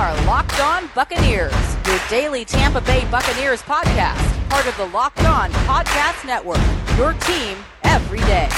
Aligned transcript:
Are 0.00 0.24
Locked 0.24 0.58
On 0.60 0.88
Buccaneers, 0.94 1.52
your 1.86 2.00
daily 2.08 2.46
Tampa 2.46 2.80
Bay 2.80 3.06
Buccaneers 3.10 3.60
podcast, 3.60 4.48
part 4.48 4.66
of 4.66 4.74
the 4.78 4.86
Locked 4.86 5.22
On 5.24 5.50
Podcast 5.50 6.24
Network. 6.24 6.56
Your 6.96 7.12
team 7.12 7.58
every 7.82 8.20
day. 8.20 8.48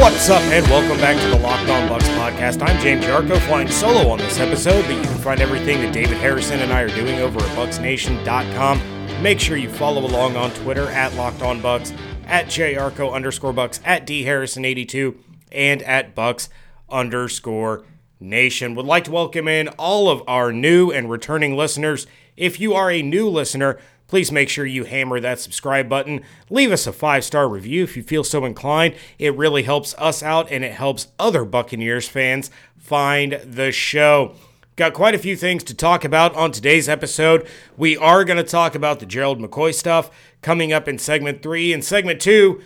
What's 0.00 0.28
up, 0.28 0.42
and 0.42 0.66
welcome 0.66 0.98
back 0.98 1.22
to 1.22 1.28
the 1.28 1.38
Locked 1.38 1.68
On 1.70 1.88
Bucs 1.88 2.08
podcast. 2.18 2.60
I'm 2.60 2.80
James 2.80 3.04
Yarcho, 3.04 3.38
flying 3.42 3.68
solo 3.68 4.10
on 4.10 4.18
this 4.18 4.40
episode, 4.40 4.84
but 4.86 4.96
you 4.96 5.02
can 5.02 5.18
find 5.18 5.40
everything 5.40 5.82
that 5.82 5.94
David 5.94 6.18
Harrison 6.18 6.58
and 6.58 6.72
I 6.72 6.80
are 6.80 6.88
doing 6.88 7.20
over 7.20 7.38
at 7.38 7.56
BucsNation.com. 7.56 9.22
Make 9.22 9.38
sure 9.38 9.56
you 9.56 9.70
follow 9.70 10.04
along 10.04 10.34
on 10.36 10.50
Twitter 10.50 10.88
at 10.88 11.14
Locked 11.14 11.42
On 11.42 11.60
Bucs, 11.60 11.96
at 12.26 12.46
JYarcho 12.46 13.12
underscore 13.12 13.52
Bucs, 13.52 13.78
at 13.84 14.04
DHarrison82, 14.04 15.14
and 15.54 15.82
at 15.82 16.14
Bucs 16.14 16.48
underscore 16.90 17.84
Nation. 18.20 18.74
Would 18.74 18.86
like 18.86 19.04
to 19.04 19.10
welcome 19.10 19.48
in 19.48 19.68
all 19.68 20.08
of 20.08 20.22
our 20.26 20.52
new 20.52 20.90
and 20.90 21.10
returning 21.10 21.56
listeners. 21.56 22.06
If 22.36 22.58
you 22.58 22.74
are 22.74 22.90
a 22.90 23.02
new 23.02 23.28
listener, 23.28 23.78
please 24.06 24.32
make 24.32 24.48
sure 24.48 24.66
you 24.66 24.84
hammer 24.84 25.20
that 25.20 25.40
subscribe 25.40 25.88
button. 25.88 26.22
Leave 26.50 26.72
us 26.72 26.86
a 26.86 26.92
five 26.92 27.24
star 27.24 27.48
review 27.48 27.84
if 27.84 27.96
you 27.96 28.02
feel 28.02 28.24
so 28.24 28.44
inclined. 28.44 28.94
It 29.18 29.36
really 29.36 29.62
helps 29.62 29.94
us 29.94 30.22
out 30.22 30.50
and 30.50 30.64
it 30.64 30.72
helps 30.72 31.08
other 31.18 31.44
Buccaneers 31.44 32.08
fans 32.08 32.50
find 32.76 33.40
the 33.44 33.72
show. 33.72 34.34
Got 34.76 34.92
quite 34.92 35.14
a 35.14 35.18
few 35.18 35.36
things 35.36 35.62
to 35.64 35.74
talk 35.74 36.04
about 36.04 36.34
on 36.34 36.50
today's 36.50 36.88
episode. 36.88 37.46
We 37.76 37.96
are 37.96 38.24
going 38.24 38.38
to 38.38 38.42
talk 38.42 38.74
about 38.74 38.98
the 38.98 39.06
Gerald 39.06 39.38
McCoy 39.38 39.72
stuff 39.72 40.10
coming 40.42 40.72
up 40.72 40.88
in 40.88 40.98
segment 40.98 41.42
three. 41.42 41.72
In 41.72 41.80
segment 41.80 42.20
two, 42.20 42.60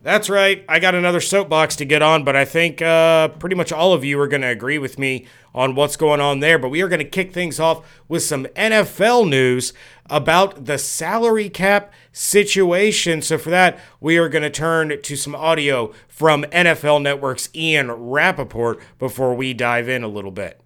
that's 0.00 0.30
right. 0.30 0.64
I 0.68 0.78
got 0.78 0.94
another 0.94 1.20
soapbox 1.20 1.74
to 1.76 1.84
get 1.84 2.02
on, 2.02 2.22
but 2.22 2.36
I 2.36 2.44
think 2.44 2.80
uh, 2.80 3.28
pretty 3.28 3.56
much 3.56 3.72
all 3.72 3.92
of 3.92 4.04
you 4.04 4.20
are 4.20 4.28
going 4.28 4.42
to 4.42 4.48
agree 4.48 4.78
with 4.78 4.98
me 4.98 5.26
on 5.54 5.74
what's 5.74 5.96
going 5.96 6.20
on 6.20 6.38
there. 6.38 6.58
But 6.58 6.68
we 6.68 6.82
are 6.82 6.88
going 6.88 7.00
to 7.00 7.04
kick 7.04 7.32
things 7.32 7.58
off 7.58 7.84
with 8.06 8.22
some 8.22 8.46
NFL 8.54 9.28
news 9.28 9.72
about 10.08 10.66
the 10.66 10.78
salary 10.78 11.48
cap 11.48 11.92
situation. 12.12 13.22
So, 13.22 13.38
for 13.38 13.50
that, 13.50 13.80
we 14.00 14.18
are 14.18 14.28
going 14.28 14.44
to 14.44 14.50
turn 14.50 15.02
to 15.02 15.16
some 15.16 15.34
audio 15.34 15.92
from 16.06 16.44
NFL 16.44 17.02
Network's 17.02 17.48
Ian 17.54 17.90
Rapoport 17.90 18.80
before 19.00 19.34
we 19.34 19.52
dive 19.52 19.88
in 19.88 20.04
a 20.04 20.08
little 20.08 20.30
bit. 20.30 20.60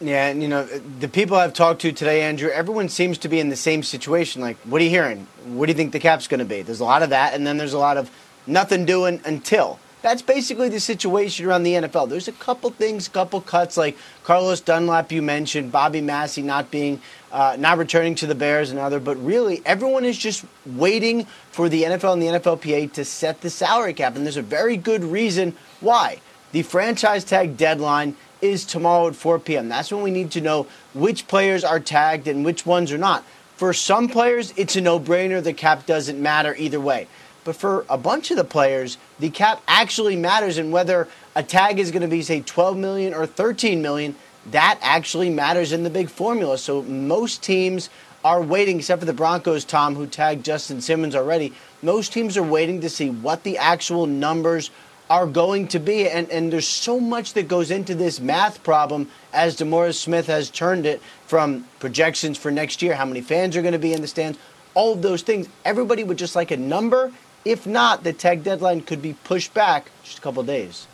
Yeah, 0.00 0.26
and 0.28 0.42
you 0.42 0.48
know, 0.48 0.64
the 0.64 1.08
people 1.08 1.38
I've 1.38 1.54
talked 1.54 1.80
to 1.82 1.92
today, 1.92 2.22
Andrew, 2.22 2.50
everyone 2.50 2.90
seems 2.90 3.16
to 3.18 3.30
be 3.30 3.40
in 3.40 3.48
the 3.48 3.56
same 3.56 3.82
situation. 3.82 4.42
Like, 4.42 4.58
what 4.58 4.82
are 4.82 4.84
you 4.84 4.90
hearing? 4.90 5.26
What 5.46 5.66
do 5.66 5.72
you 5.72 5.76
think 5.76 5.92
the 5.92 6.00
cap's 6.00 6.28
going 6.28 6.40
to 6.40 6.44
be? 6.44 6.60
There's 6.60 6.80
a 6.80 6.84
lot 6.84 7.02
of 7.02 7.10
that, 7.10 7.32
and 7.32 7.46
then 7.46 7.56
there's 7.56 7.72
a 7.72 7.78
lot 7.78 7.96
of 7.96 8.10
nothing 8.46 8.84
doing 8.84 9.22
until. 9.24 9.78
That's 10.02 10.20
basically 10.20 10.68
the 10.68 10.80
situation 10.80 11.46
around 11.46 11.62
the 11.62 11.72
NFL. 11.72 12.10
There's 12.10 12.28
a 12.28 12.32
couple 12.32 12.68
things, 12.70 13.08
a 13.08 13.10
couple 13.10 13.40
cuts, 13.40 13.78
like 13.78 13.96
Carlos 14.22 14.60
Dunlap, 14.60 15.10
you 15.10 15.22
mentioned, 15.22 15.72
Bobby 15.72 16.02
Massie 16.02 16.42
not 16.42 16.70
being, 16.70 17.00
uh, 17.32 17.56
not 17.58 17.78
returning 17.78 18.14
to 18.16 18.26
the 18.26 18.34
Bears 18.34 18.70
and 18.70 18.78
other, 18.78 19.00
but 19.00 19.16
really 19.24 19.62
everyone 19.64 20.04
is 20.04 20.18
just 20.18 20.44
waiting 20.66 21.24
for 21.50 21.70
the 21.70 21.84
NFL 21.84 22.12
and 22.12 22.22
the 22.22 22.26
NFLPA 22.26 22.92
to 22.92 23.04
set 23.04 23.40
the 23.40 23.50
salary 23.50 23.94
cap, 23.94 24.14
and 24.14 24.26
there's 24.26 24.36
a 24.36 24.42
very 24.42 24.76
good 24.76 25.02
reason 25.02 25.56
why. 25.80 26.20
The 26.52 26.62
franchise 26.62 27.24
tag 27.24 27.56
deadline 27.56 28.16
is 28.50 28.64
tomorrow 28.64 29.08
at 29.08 29.16
4 29.16 29.38
p.m. 29.38 29.68
That's 29.68 29.92
when 29.92 30.02
we 30.02 30.10
need 30.10 30.30
to 30.32 30.40
know 30.40 30.66
which 30.94 31.28
players 31.28 31.64
are 31.64 31.80
tagged 31.80 32.28
and 32.28 32.44
which 32.44 32.64
ones 32.66 32.92
are 32.92 32.98
not. 32.98 33.24
For 33.56 33.72
some 33.72 34.08
players, 34.08 34.52
it's 34.56 34.76
a 34.76 34.80
no 34.80 35.00
brainer. 35.00 35.42
The 35.42 35.52
cap 35.52 35.86
doesn't 35.86 36.20
matter 36.20 36.54
either 36.58 36.80
way. 36.80 37.08
But 37.44 37.56
for 37.56 37.86
a 37.88 37.96
bunch 37.96 38.30
of 38.30 38.36
the 38.36 38.44
players, 38.44 38.98
the 39.18 39.30
cap 39.30 39.62
actually 39.68 40.16
matters, 40.16 40.58
and 40.58 40.72
whether 40.72 41.08
a 41.34 41.42
tag 41.42 41.78
is 41.78 41.90
going 41.90 42.02
to 42.02 42.08
be, 42.08 42.22
say, 42.22 42.40
12 42.40 42.76
million 42.76 43.14
or 43.14 43.24
13 43.24 43.80
million, 43.80 44.16
that 44.50 44.78
actually 44.82 45.30
matters 45.30 45.72
in 45.72 45.84
the 45.84 45.90
big 45.90 46.10
formula. 46.10 46.58
So 46.58 46.82
most 46.82 47.42
teams 47.42 47.88
are 48.24 48.42
waiting, 48.42 48.78
except 48.78 49.00
for 49.00 49.06
the 49.06 49.12
Broncos, 49.12 49.64
Tom, 49.64 49.94
who 49.94 50.06
tagged 50.06 50.44
Justin 50.44 50.80
Simmons 50.80 51.14
already. 51.14 51.52
Most 51.82 52.12
teams 52.12 52.36
are 52.36 52.42
waiting 52.42 52.80
to 52.80 52.90
see 52.90 53.10
what 53.10 53.44
the 53.44 53.58
actual 53.58 54.06
numbers 54.06 54.70
are 55.08 55.26
going 55.26 55.68
to 55.68 55.78
be. 55.78 56.08
And, 56.08 56.28
and 56.30 56.52
there's 56.52 56.66
so 56.66 56.98
much 57.00 57.32
that 57.34 57.48
goes 57.48 57.70
into 57.70 57.94
this 57.94 58.20
math 58.20 58.62
problem 58.62 59.10
as 59.32 59.56
DeMaurice 59.56 59.94
Smith 59.94 60.26
has 60.26 60.50
turned 60.50 60.86
it 60.86 61.00
from 61.26 61.66
projections 61.78 62.38
for 62.38 62.50
next 62.50 62.82
year, 62.82 62.94
how 62.94 63.04
many 63.04 63.20
fans 63.20 63.56
are 63.56 63.62
going 63.62 63.72
to 63.72 63.78
be 63.78 63.92
in 63.92 64.00
the 64.00 64.08
stands, 64.08 64.38
all 64.74 64.92
of 64.92 65.02
those 65.02 65.22
things. 65.22 65.48
Everybody 65.64 66.04
would 66.04 66.18
just 66.18 66.36
like 66.36 66.50
a 66.50 66.56
number. 66.56 67.12
If 67.44 67.66
not, 67.66 68.02
the 68.02 68.12
tag 68.12 68.42
deadline 68.42 68.80
could 68.80 69.00
be 69.00 69.12
pushed 69.12 69.54
back 69.54 69.90
just 70.02 70.18
a 70.18 70.20
couple 70.20 70.42
days. 70.42 70.86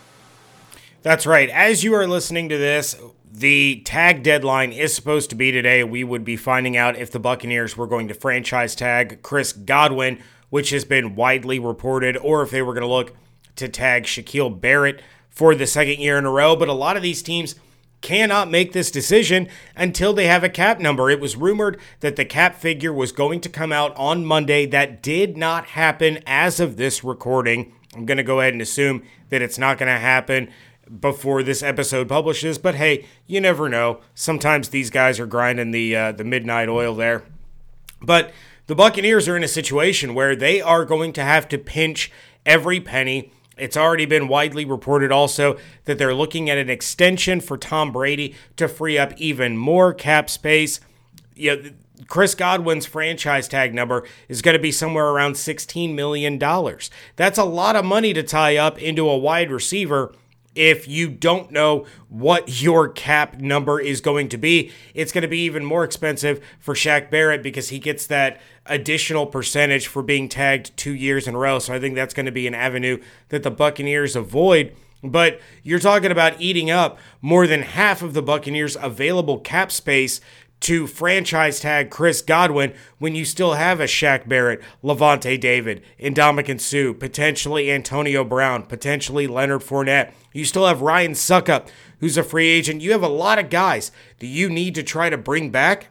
That's 1.02 1.26
right. 1.26 1.48
As 1.48 1.82
you 1.82 1.94
are 1.94 2.06
listening 2.06 2.48
to 2.50 2.58
this, 2.58 2.94
the 3.32 3.80
tag 3.84 4.22
deadline 4.22 4.72
is 4.72 4.94
supposed 4.94 5.30
to 5.30 5.36
be 5.36 5.50
today. 5.50 5.82
We 5.82 6.04
would 6.04 6.24
be 6.24 6.36
finding 6.36 6.76
out 6.76 6.96
if 6.96 7.10
the 7.10 7.18
Buccaneers 7.18 7.76
were 7.76 7.86
going 7.86 8.06
to 8.08 8.14
franchise 8.14 8.74
tag 8.74 9.22
Chris 9.22 9.52
Godwin, 9.52 10.22
which 10.50 10.70
has 10.70 10.84
been 10.84 11.16
widely 11.16 11.58
reported, 11.58 12.16
or 12.18 12.42
if 12.42 12.50
they 12.50 12.60
were 12.60 12.74
going 12.74 12.82
to 12.82 12.88
look 12.88 13.16
to 13.56 13.68
tag 13.68 14.04
Shaquille 14.04 14.60
Barrett 14.60 15.02
for 15.30 15.54
the 15.54 15.66
second 15.66 15.98
year 15.98 16.18
in 16.18 16.24
a 16.24 16.30
row, 16.30 16.56
but 16.56 16.68
a 16.68 16.74
lot 16.74 16.96
of 16.96 17.02
these 17.02 17.22
teams 17.22 17.54
cannot 18.02 18.50
make 18.50 18.72
this 18.72 18.90
decision 18.90 19.48
until 19.76 20.12
they 20.12 20.26
have 20.26 20.44
a 20.44 20.48
cap 20.48 20.80
number. 20.80 21.08
It 21.08 21.20
was 21.20 21.36
rumored 21.36 21.80
that 22.00 22.16
the 22.16 22.24
cap 22.24 22.56
figure 22.56 22.92
was 22.92 23.12
going 23.12 23.40
to 23.40 23.48
come 23.48 23.72
out 23.72 23.96
on 23.96 24.26
Monday. 24.26 24.66
That 24.66 25.02
did 25.02 25.36
not 25.36 25.66
happen 25.66 26.18
as 26.26 26.60
of 26.60 26.76
this 26.76 27.02
recording. 27.02 27.72
I'm 27.94 28.04
going 28.04 28.18
to 28.18 28.24
go 28.24 28.40
ahead 28.40 28.52
and 28.52 28.60
assume 28.60 29.02
that 29.30 29.40
it's 29.40 29.58
not 29.58 29.78
going 29.78 29.92
to 29.92 30.00
happen 30.00 30.50
before 31.00 31.42
this 31.42 31.62
episode 31.62 32.08
publishes, 32.08 32.58
but 32.58 32.74
hey, 32.74 33.06
you 33.26 33.40
never 33.40 33.68
know. 33.68 34.00
Sometimes 34.14 34.68
these 34.68 34.90
guys 34.90 35.18
are 35.20 35.26
grinding 35.26 35.70
the 35.70 35.96
uh, 35.96 36.12
the 36.12 36.24
midnight 36.24 36.68
oil 36.68 36.94
there. 36.94 37.24
But 38.02 38.32
the 38.66 38.74
Buccaneers 38.74 39.28
are 39.28 39.36
in 39.36 39.44
a 39.44 39.48
situation 39.48 40.14
where 40.14 40.34
they 40.34 40.60
are 40.60 40.84
going 40.84 41.12
to 41.14 41.22
have 41.22 41.48
to 41.48 41.58
pinch 41.58 42.10
every 42.44 42.80
penny 42.80 43.32
it's 43.56 43.76
already 43.76 44.06
been 44.06 44.28
widely 44.28 44.64
reported 44.64 45.12
also 45.12 45.58
that 45.84 45.98
they're 45.98 46.14
looking 46.14 46.48
at 46.48 46.58
an 46.58 46.70
extension 46.70 47.40
for 47.40 47.58
Tom 47.58 47.92
Brady 47.92 48.34
to 48.56 48.68
free 48.68 48.98
up 48.98 49.12
even 49.18 49.56
more 49.56 49.92
cap 49.92 50.30
space. 50.30 50.80
You 51.34 51.56
know, 51.56 51.70
Chris 52.06 52.34
Godwin's 52.34 52.86
franchise 52.86 53.48
tag 53.48 53.74
number 53.74 54.04
is 54.28 54.42
going 54.42 54.56
to 54.56 54.62
be 54.62 54.72
somewhere 54.72 55.06
around 55.06 55.34
$16 55.34 55.94
million. 55.94 56.38
That's 57.16 57.38
a 57.38 57.44
lot 57.44 57.76
of 57.76 57.84
money 57.84 58.12
to 58.12 58.22
tie 58.22 58.56
up 58.56 58.80
into 58.80 59.08
a 59.08 59.16
wide 59.16 59.50
receiver 59.50 60.12
if 60.54 60.86
you 60.86 61.08
don't 61.08 61.50
know 61.50 61.86
what 62.08 62.62
your 62.62 62.88
cap 62.88 63.40
number 63.40 63.80
is 63.80 64.00
going 64.00 64.28
to 64.28 64.38
be. 64.38 64.70
It's 64.94 65.12
going 65.12 65.22
to 65.22 65.28
be 65.28 65.40
even 65.40 65.64
more 65.64 65.84
expensive 65.84 66.44
for 66.58 66.74
Shaq 66.74 67.10
Barrett 67.10 67.42
because 67.42 67.70
he 67.70 67.78
gets 67.78 68.06
that 68.08 68.40
additional 68.66 69.26
percentage 69.26 69.86
for 69.86 70.02
being 70.02 70.28
tagged 70.28 70.76
two 70.76 70.94
years 70.94 71.26
in 71.26 71.34
a 71.34 71.38
row. 71.38 71.58
So 71.58 71.72
I 71.74 71.80
think 71.80 71.94
that's 71.94 72.14
going 72.14 72.26
to 72.26 72.32
be 72.32 72.46
an 72.46 72.54
avenue 72.54 73.02
that 73.30 73.42
the 73.42 73.50
Buccaneers 73.50 74.14
avoid. 74.14 74.74
But 75.04 75.40
you're 75.64 75.80
talking 75.80 76.12
about 76.12 76.40
eating 76.40 76.70
up 76.70 76.98
more 77.20 77.48
than 77.48 77.62
half 77.62 78.02
of 78.02 78.14
the 78.14 78.22
Buccaneers' 78.22 78.76
available 78.80 79.40
cap 79.40 79.72
space 79.72 80.20
to 80.62 80.86
franchise 80.86 81.60
tag 81.60 81.90
Chris 81.90 82.22
Godwin 82.22 82.72
when 82.98 83.14
you 83.14 83.24
still 83.24 83.54
have 83.54 83.80
a 83.80 83.84
Shaq 83.84 84.28
Barrett, 84.28 84.62
Lavonte 84.82 85.38
David, 85.40 85.82
Ndamukong 86.00 86.60
Suh, 86.60 86.92
potentially 86.92 87.70
Antonio 87.70 88.24
Brown, 88.24 88.62
potentially 88.64 89.26
Leonard 89.26 89.62
Fournette. 89.62 90.12
You 90.32 90.44
still 90.44 90.66
have 90.66 90.80
Ryan 90.80 91.12
Succop, 91.12 91.68
who's 92.00 92.16
a 92.16 92.22
free 92.22 92.48
agent. 92.48 92.80
You 92.80 92.92
have 92.92 93.02
a 93.02 93.08
lot 93.08 93.38
of 93.38 93.50
guys 93.50 93.92
that 94.20 94.26
you 94.26 94.48
need 94.48 94.74
to 94.76 94.82
try 94.82 95.10
to 95.10 95.18
bring 95.18 95.50
back. 95.50 95.88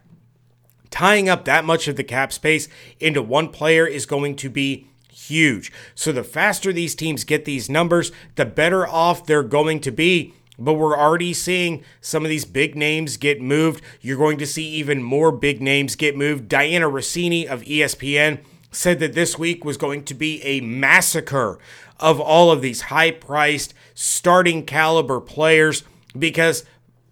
Tying 0.90 1.30
up 1.30 1.46
that 1.46 1.64
much 1.64 1.88
of 1.88 1.96
the 1.96 2.04
cap 2.04 2.34
space 2.34 2.68
into 3.00 3.22
one 3.22 3.50
player 3.50 3.88
is 3.88 4.06
going 4.06 4.36
to 4.38 4.50
be 4.50 4.88
huge. 5.10 5.72
So 5.96 6.12
the 6.12 6.24
faster 6.24 6.74
these 6.74 6.96
teams 6.96 7.24
get 7.24 7.46
these 7.46 7.70
numbers, 7.70 8.12
the 8.36 8.46
better 8.46 8.88
off 8.88 9.26
they're 9.26 9.44
going 9.44 9.80
to 9.82 9.92
be 9.92 10.34
but 10.60 10.74
we're 10.74 10.98
already 10.98 11.34
seeing 11.34 11.84
some 12.02 12.24
of 12.24 12.30
these 12.30 12.46
big 12.46 12.76
names 12.76 13.18
get 13.18 13.42
moved. 13.42 13.84
You're 14.02 14.18
going 14.18 14.38
to 14.38 14.46
see 14.46 14.68
even 14.70 15.02
more 15.02 15.32
big 15.32 15.62
names 15.62 15.96
get 15.96 16.16
moved. 16.16 16.50
Dianna 16.50 16.92
Russini 16.92 17.46
of 17.46 17.62
ESPN 17.64 18.40
said 18.72 19.00
that 19.00 19.14
this 19.14 19.38
week 19.38 19.66
was 19.66 19.78
going 19.78 20.04
to 20.06 20.14
be 20.14 20.42
a 20.44 20.62
massacre 20.62 21.60
of 22.00 22.20
all 22.20 22.52
of 22.52 22.62
these 22.62 22.82
high 22.82 23.12
priced 23.12 23.74
starting 23.94 24.66
caliber 24.66 25.20
players 25.20 25.84
because 26.18 26.66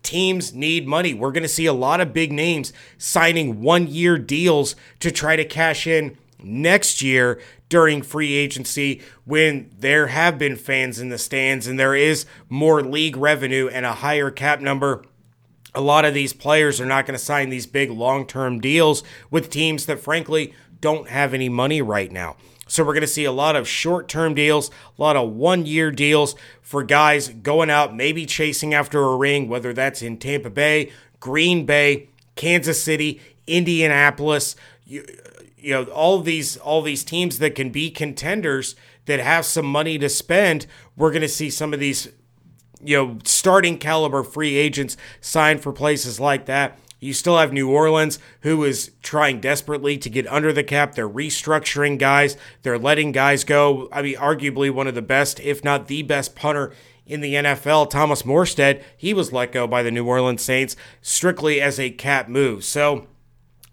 teams 0.03 0.53
need 0.53 0.87
money. 0.87 1.13
We're 1.13 1.31
going 1.31 1.43
to 1.43 1.49
see 1.49 1.65
a 1.65 1.73
lot 1.73 2.01
of 2.01 2.13
big 2.13 2.31
names 2.31 2.73
signing 2.97 3.61
one 3.61 3.87
year 3.87 4.17
deals 4.17 4.75
to 5.01 5.11
try 5.11 5.35
to 5.35 5.45
cash 5.45 5.85
in 5.85 6.17
next 6.41 7.01
year 7.01 7.39
during 7.69 8.01
free 8.01 8.33
agency 8.33 9.01
when 9.25 9.71
there 9.77 10.07
have 10.07 10.37
been 10.37 10.55
fans 10.55 10.99
in 10.99 11.09
the 11.09 11.17
stands 11.17 11.67
and 11.67 11.79
there 11.79 11.95
is 11.95 12.25
more 12.49 12.81
league 12.81 13.15
revenue 13.15 13.69
and 13.71 13.85
a 13.85 13.93
higher 13.93 14.31
cap 14.31 14.59
number. 14.59 15.05
A 15.75 15.81
lot 15.81 16.03
of 16.03 16.15
these 16.15 16.33
players 16.33 16.81
are 16.81 16.85
not 16.85 17.05
going 17.05 17.17
to 17.17 17.23
sign 17.23 17.49
these 17.49 17.67
big 17.67 17.91
long 17.91 18.25
term 18.25 18.59
deals 18.59 19.03
with 19.29 19.51
teams 19.51 19.85
that, 19.85 19.99
frankly, 19.99 20.53
don't 20.81 21.09
have 21.09 21.33
any 21.33 21.47
money 21.47 21.81
right 21.81 22.11
now. 22.11 22.35
So 22.67 22.83
we're 22.83 22.93
going 22.93 23.01
to 23.01 23.07
see 23.07 23.25
a 23.25 23.31
lot 23.31 23.55
of 23.55 23.67
short 23.67 24.07
term 24.07 24.33
deals, 24.33 24.69
a 24.97 25.01
lot 25.01 25.15
of 25.15 25.31
one 25.31 25.65
year 25.65 25.91
deals 25.91 26.35
for 26.61 26.83
guys 26.83 27.29
going 27.29 27.69
out, 27.69 27.95
maybe 27.95 28.25
chasing 28.25 28.73
after 28.73 29.01
a 29.01 29.15
ring, 29.15 29.47
whether 29.47 29.73
that's 29.73 30.01
in 30.01 30.17
Tampa 30.17 30.49
Bay, 30.49 30.91
Green 31.19 31.65
Bay, 31.65 32.09
Kansas 32.35 32.81
City, 32.81 33.21
Indianapolis. 33.47 34.55
You, 35.59 35.73
know 35.73 35.83
all 35.85 36.19
these 36.19 36.57
all 36.57 36.81
these 36.81 37.03
teams 37.03 37.39
that 37.39 37.55
can 37.55 37.69
be 37.69 37.91
contenders 37.91 38.75
that 39.05 39.19
have 39.19 39.45
some 39.45 39.65
money 39.65 39.97
to 39.97 40.09
spend 40.09 40.67
we're 40.95 41.11
going 41.11 41.21
to 41.21 41.27
see 41.27 41.49
some 41.49 41.73
of 41.73 41.79
these 41.79 42.09
you 42.81 42.97
know 42.97 43.17
starting 43.23 43.77
caliber 43.77 44.23
free 44.23 44.55
agents 44.55 44.95
sign 45.19 45.57
for 45.57 45.73
places 45.73 46.19
like 46.19 46.45
that 46.45 46.79
you 46.99 47.13
still 47.13 47.37
have 47.37 47.53
New 47.53 47.71
Orleans, 47.71 48.19
who 48.41 48.63
is 48.65 48.91
trying 49.01 49.39
desperately 49.39 49.97
to 49.97 50.09
get 50.09 50.27
under 50.27 50.51
the 50.51 50.63
cap. 50.63 50.95
They're 50.95 51.09
restructuring 51.09 51.97
guys. 51.97 52.35
They're 52.61 52.77
letting 52.77 53.13
guys 53.13 53.43
go. 53.43 53.87
I 53.91 54.01
mean, 54.01 54.15
arguably 54.15 54.69
one 54.69 54.87
of 54.87 54.95
the 54.95 55.01
best, 55.01 55.39
if 55.39 55.63
not 55.63 55.87
the 55.87 56.03
best 56.03 56.35
punter 56.35 56.73
in 57.05 57.21
the 57.21 57.35
NFL, 57.35 57.89
Thomas 57.89 58.23
Morstead, 58.23 58.83
he 58.97 59.13
was 59.13 59.31
let 59.31 59.51
go 59.51 59.65
by 59.65 59.81
the 59.81 59.91
New 59.91 60.05
Orleans 60.05 60.41
Saints 60.41 60.75
strictly 61.01 61.61
as 61.61 61.79
a 61.79 61.89
cap 61.89 62.27
move. 62.27 62.65
So 62.65 63.07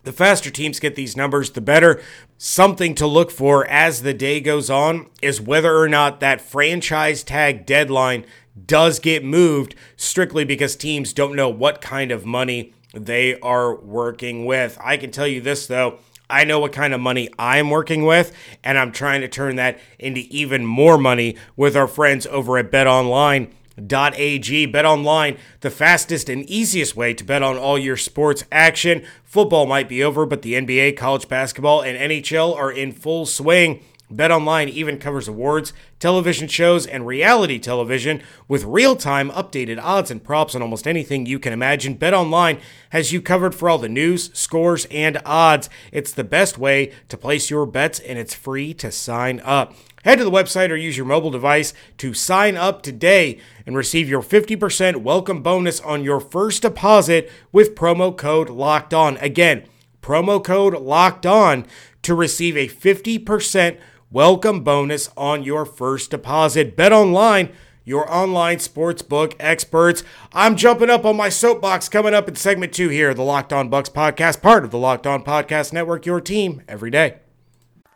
the 0.06 0.12
faster 0.12 0.52
teams 0.52 0.78
get 0.78 0.94
these 0.94 1.16
numbers, 1.16 1.50
the 1.50 1.60
better. 1.60 2.00
Something 2.38 2.94
to 2.94 3.08
look 3.08 3.32
for 3.32 3.66
as 3.66 4.02
the 4.02 4.14
day 4.14 4.40
goes 4.40 4.70
on 4.70 5.10
is 5.20 5.40
whether 5.40 5.76
or 5.76 5.88
not 5.88 6.20
that 6.20 6.40
franchise 6.40 7.24
tag 7.24 7.66
deadline 7.66 8.24
does 8.66 9.00
get 9.00 9.24
moved 9.24 9.74
strictly 9.96 10.44
because 10.44 10.76
teams 10.76 11.12
don't 11.12 11.34
know 11.34 11.48
what 11.48 11.80
kind 11.80 12.12
of 12.12 12.24
money 12.24 12.72
they 12.94 13.38
are 13.40 13.74
working 13.74 14.44
with. 14.46 14.78
I 14.80 14.96
can 14.96 15.10
tell 15.10 15.26
you 15.26 15.40
this 15.40 15.66
though. 15.66 15.98
I 16.30 16.44
know 16.44 16.60
what 16.60 16.72
kind 16.72 16.94
of 16.94 17.00
money 17.00 17.28
I'm 17.36 17.68
working 17.70 18.04
with, 18.04 18.32
and 18.62 18.78
I'm 18.78 18.92
trying 18.92 19.22
to 19.22 19.28
turn 19.28 19.56
that 19.56 19.80
into 19.98 20.20
even 20.30 20.64
more 20.64 20.98
money 20.98 21.36
with 21.56 21.76
our 21.76 21.88
friends 21.88 22.28
over 22.28 22.58
at 22.58 22.70
Bet 22.70 22.86
Online 22.86 23.52
BetOnline.ag. 23.78 24.72
BetOnline, 24.72 25.38
the 25.60 25.70
fastest 25.70 26.28
and 26.28 26.48
easiest 26.48 26.96
way 26.96 27.14
to 27.14 27.24
bet 27.24 27.42
on 27.42 27.56
all 27.56 27.78
your 27.78 27.96
sports 27.96 28.44
action. 28.50 29.04
Football 29.24 29.66
might 29.66 29.88
be 29.88 30.02
over, 30.02 30.26
but 30.26 30.42
the 30.42 30.54
NBA, 30.54 30.96
college 30.96 31.28
basketball, 31.28 31.82
and 31.82 31.98
NHL 31.98 32.54
are 32.56 32.72
in 32.72 32.92
full 32.92 33.26
swing. 33.26 33.82
BetOnline 34.12 34.68
even 34.68 34.98
covers 34.98 35.26
awards, 35.26 35.72
television 35.98 36.46
shows, 36.46 36.86
and 36.86 37.08
reality 37.08 37.58
television 37.58 38.22
with 38.46 38.62
real-time 38.62 39.30
updated 39.32 39.82
odds 39.82 40.12
and 40.12 40.22
props 40.22 40.54
on 40.54 40.62
almost 40.62 40.86
anything 40.86 41.26
you 41.26 41.40
can 41.40 41.52
imagine. 41.52 41.98
BetOnline 41.98 42.60
has 42.90 43.12
you 43.12 43.20
covered 43.20 43.52
for 43.52 43.68
all 43.68 43.78
the 43.78 43.88
news, 43.88 44.30
scores, 44.32 44.86
and 44.92 45.20
odds. 45.26 45.68
It's 45.90 46.12
the 46.12 46.22
best 46.22 46.56
way 46.56 46.92
to 47.08 47.16
place 47.16 47.50
your 47.50 47.66
bets 47.66 47.98
and 47.98 48.16
it's 48.16 48.32
free 48.32 48.72
to 48.74 48.92
sign 48.92 49.40
up. 49.40 49.74
Head 50.06 50.18
to 50.18 50.24
the 50.24 50.30
website 50.30 50.70
or 50.70 50.76
use 50.76 50.96
your 50.96 51.04
mobile 51.04 51.32
device 51.32 51.74
to 51.98 52.14
sign 52.14 52.56
up 52.56 52.80
today 52.80 53.40
and 53.66 53.76
receive 53.76 54.08
your 54.08 54.22
50% 54.22 54.98
welcome 54.98 55.42
bonus 55.42 55.80
on 55.80 56.04
your 56.04 56.20
first 56.20 56.62
deposit 56.62 57.28
with 57.50 57.74
promo 57.74 58.16
code 58.16 58.48
LOCKED 58.48 58.94
ON. 58.94 59.16
Again, 59.16 59.64
promo 60.00 60.42
code 60.42 60.74
LOCKED 60.74 61.26
ON 61.26 61.66
to 62.02 62.14
receive 62.14 62.56
a 62.56 62.68
50% 62.68 63.80
welcome 64.08 64.62
bonus 64.62 65.10
on 65.16 65.42
your 65.42 65.64
first 65.64 66.12
deposit. 66.12 66.76
Bet 66.76 66.92
online, 66.92 67.50
your 67.84 68.08
online 68.08 68.58
sportsbook 68.58 69.34
experts. 69.40 70.04
I'm 70.32 70.54
jumping 70.54 70.88
up 70.88 71.04
on 71.04 71.16
my 71.16 71.30
soapbox 71.30 71.88
coming 71.88 72.14
up 72.14 72.28
in 72.28 72.36
segment 72.36 72.72
two 72.72 72.90
here, 72.90 73.12
the 73.12 73.24
Locked 73.24 73.52
On 73.52 73.68
Bucs 73.68 73.90
podcast, 73.90 74.40
part 74.40 74.64
of 74.64 74.70
the 74.70 74.78
Locked 74.78 75.08
On 75.08 75.24
Podcast 75.24 75.72
Network, 75.72 76.06
your 76.06 76.20
team 76.20 76.62
every 76.68 76.92
day. 76.92 77.16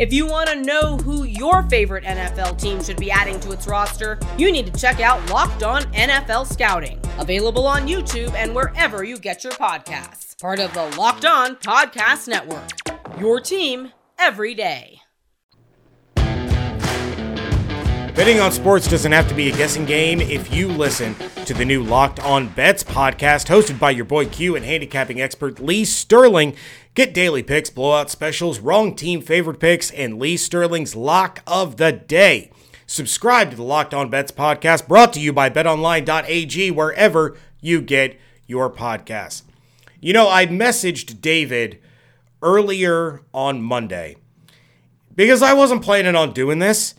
If 0.00 0.14
you 0.14 0.24
want 0.24 0.48
to 0.48 0.62
know 0.62 0.96
who 0.96 1.24
your 1.24 1.62
favorite 1.64 2.04
NFL 2.04 2.58
team 2.58 2.82
should 2.82 2.96
be 2.96 3.10
adding 3.10 3.38
to 3.40 3.52
its 3.52 3.66
roster, 3.66 4.18
you 4.38 4.50
need 4.50 4.72
to 4.72 4.80
check 4.80 4.98
out 4.98 5.28
Locked 5.28 5.62
On 5.62 5.82
NFL 5.92 6.50
Scouting, 6.50 6.98
available 7.18 7.66
on 7.66 7.86
YouTube 7.86 8.32
and 8.32 8.54
wherever 8.54 9.04
you 9.04 9.18
get 9.18 9.44
your 9.44 9.52
podcasts. 9.52 10.40
Part 10.40 10.58
of 10.58 10.72
the 10.72 10.86
Locked 10.96 11.26
On 11.26 11.54
Podcast 11.56 12.28
Network. 12.28 12.70
Your 13.20 13.40
team 13.40 13.92
every 14.18 14.54
day. 14.54 15.02
Betting 18.14 18.40
on 18.40 18.52
sports 18.52 18.88
doesn't 18.88 19.12
have 19.12 19.28
to 19.28 19.34
be 19.34 19.50
a 19.50 19.56
guessing 19.56 19.86
game 19.86 20.20
if 20.20 20.52
you 20.52 20.68
listen 20.68 21.14
to 21.46 21.54
the 21.54 21.64
new 21.64 21.82
Locked 21.82 22.20
On 22.20 22.48
Bets 22.48 22.84
podcast 22.84 23.46
hosted 23.46 23.78
by 23.78 23.90
your 23.90 24.04
boy 24.04 24.26
Q 24.26 24.56
and 24.56 24.64
handicapping 24.64 25.20
expert 25.22 25.58
Lee 25.58 25.84
Sterling. 25.84 26.54
Get 26.94 27.14
daily 27.14 27.44
picks, 27.44 27.70
blowout 27.70 28.10
specials, 28.10 28.58
wrong 28.58 28.96
team 28.96 29.20
favorite 29.20 29.60
picks, 29.60 29.92
and 29.92 30.18
Lee 30.18 30.36
Sterling's 30.36 30.96
lock 30.96 31.40
of 31.46 31.76
the 31.76 31.92
day. 31.92 32.50
Subscribe 32.84 33.50
to 33.50 33.56
the 33.56 33.62
Locked 33.62 33.94
On 33.94 34.10
Bets 34.10 34.32
podcast 34.32 34.88
brought 34.88 35.12
to 35.12 35.20
you 35.20 35.32
by 35.32 35.48
betonline.ag 35.48 36.72
wherever 36.72 37.36
you 37.60 37.80
get 37.80 38.18
your 38.48 38.68
podcasts. 38.68 39.42
You 40.00 40.12
know, 40.12 40.28
I 40.28 40.46
messaged 40.46 41.20
David 41.20 41.78
earlier 42.42 43.22
on 43.32 43.62
Monday 43.62 44.16
because 45.14 45.42
I 45.42 45.52
wasn't 45.52 45.82
planning 45.82 46.16
on 46.16 46.32
doing 46.32 46.58
this. 46.58 46.96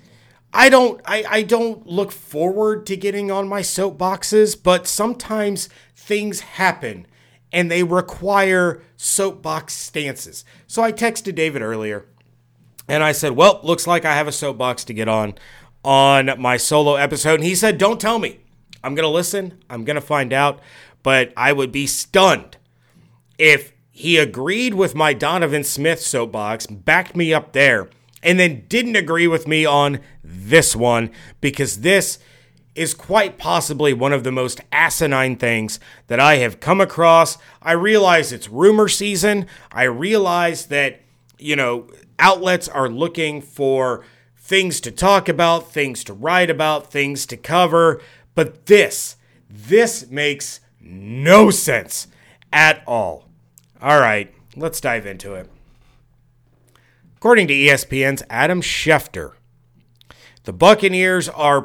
I 0.54 0.70
don't 0.70 1.02
I, 1.04 1.26
I 1.28 1.42
don't 1.44 1.86
look 1.86 2.14
forward 2.14 2.86
to 2.86 2.96
getting 2.96 3.30
on 3.30 3.50
my 3.50 3.62
soapboxes, 3.62 4.62
but 4.62 4.88
sometimes 4.88 5.68
things 5.96 6.42
happen 6.42 7.06
and 7.52 7.70
they 7.70 7.84
require 7.84 8.82
soapbox 8.98 9.74
stances. 9.74 10.46
So 10.68 10.82
I 10.82 10.92
texted 10.92 11.36
David 11.36 11.62
earlier 11.62 12.06
and 12.88 13.04
I 13.04 13.12
said, 13.12 13.34
Well, 13.34 13.60
looks 13.64 13.88
like 13.88 14.06
I 14.06 14.16
have 14.16 14.28
a 14.28 14.32
soapbox 14.32 14.84
to 14.86 14.94
get 14.94 15.08
on 15.08 15.36
on 15.84 16.40
my 16.40 16.58
solo 16.58 16.96
episode. 16.96 17.36
And 17.36 17.44
he 17.44 17.56
said, 17.56 17.78
Don't 17.78 18.00
tell 18.00 18.20
me. 18.20 18.40
I'm 18.84 18.96
going 18.96 19.08
to 19.08 19.10
listen. 19.10 19.64
I'm 19.70 19.84
going 19.84 19.96
to 19.96 20.02
find 20.02 20.34
out. 20.34 20.60
But 21.04 21.34
I 21.36 21.54
would 21.54 21.72
be 21.72 21.88
stunned 21.88 22.58
if 23.38 23.74
he 23.92 24.18
agreed 24.18 24.74
with 24.74 24.96
my 24.96 25.14
Donovan 25.14 25.64
Smith 25.64 26.00
soapbox, 26.00 26.68
backed 26.68 27.16
me 27.16 27.34
up 27.34 27.54
there, 27.54 27.90
and 28.24 28.40
then 28.40 28.66
didn't 28.68 28.96
agree 28.96 29.28
with 29.28 29.48
me 29.48 29.66
on 29.66 30.00
this 30.24 30.76
one 30.76 31.12
because 31.40 31.82
this 31.82 32.20
is 32.74 32.94
quite 32.94 33.38
possibly 33.38 33.94
one 33.94 34.14
of 34.14 34.24
the 34.24 34.32
most 34.32 34.62
asinine 34.72 35.36
things 35.36 35.80
that 36.08 36.20
I 36.20 36.36
have 36.38 36.60
come 36.60 36.80
across. 36.80 37.38
I 37.62 37.74
realize 37.74 38.32
it's 38.32 38.50
rumor 38.50 38.88
season. 38.88 39.48
I 39.72 39.84
realize 39.84 40.68
that, 40.68 41.02
you 41.38 41.56
know, 41.56 41.88
outlets 42.18 42.70
are 42.70 42.90
looking 42.90 43.42
for 43.42 44.06
things 44.38 44.80
to 44.82 44.92
talk 44.92 45.28
about, 45.28 45.72
things 45.72 46.04
to 46.06 46.14
write 46.14 46.50
about, 46.50 46.92
things 46.92 47.26
to 47.28 47.38
cover. 47.38 48.02
But 48.36 48.68
this, 48.68 49.18
this 49.50 50.10
makes 50.10 50.62
no 50.80 51.50
sense 51.50 52.08
at 52.54 52.84
all. 52.88 53.28
All 53.82 54.00
right, 54.00 54.34
let's 54.56 54.80
dive 54.80 55.06
into 55.06 55.34
it. 55.34 55.50
According 57.18 57.48
to 57.50 57.54
ESPN's 57.54 58.24
Adam 58.30 58.62
Schefter, 58.62 59.34
the 60.44 60.54
Buccaneers 60.54 61.30
are 61.30 61.62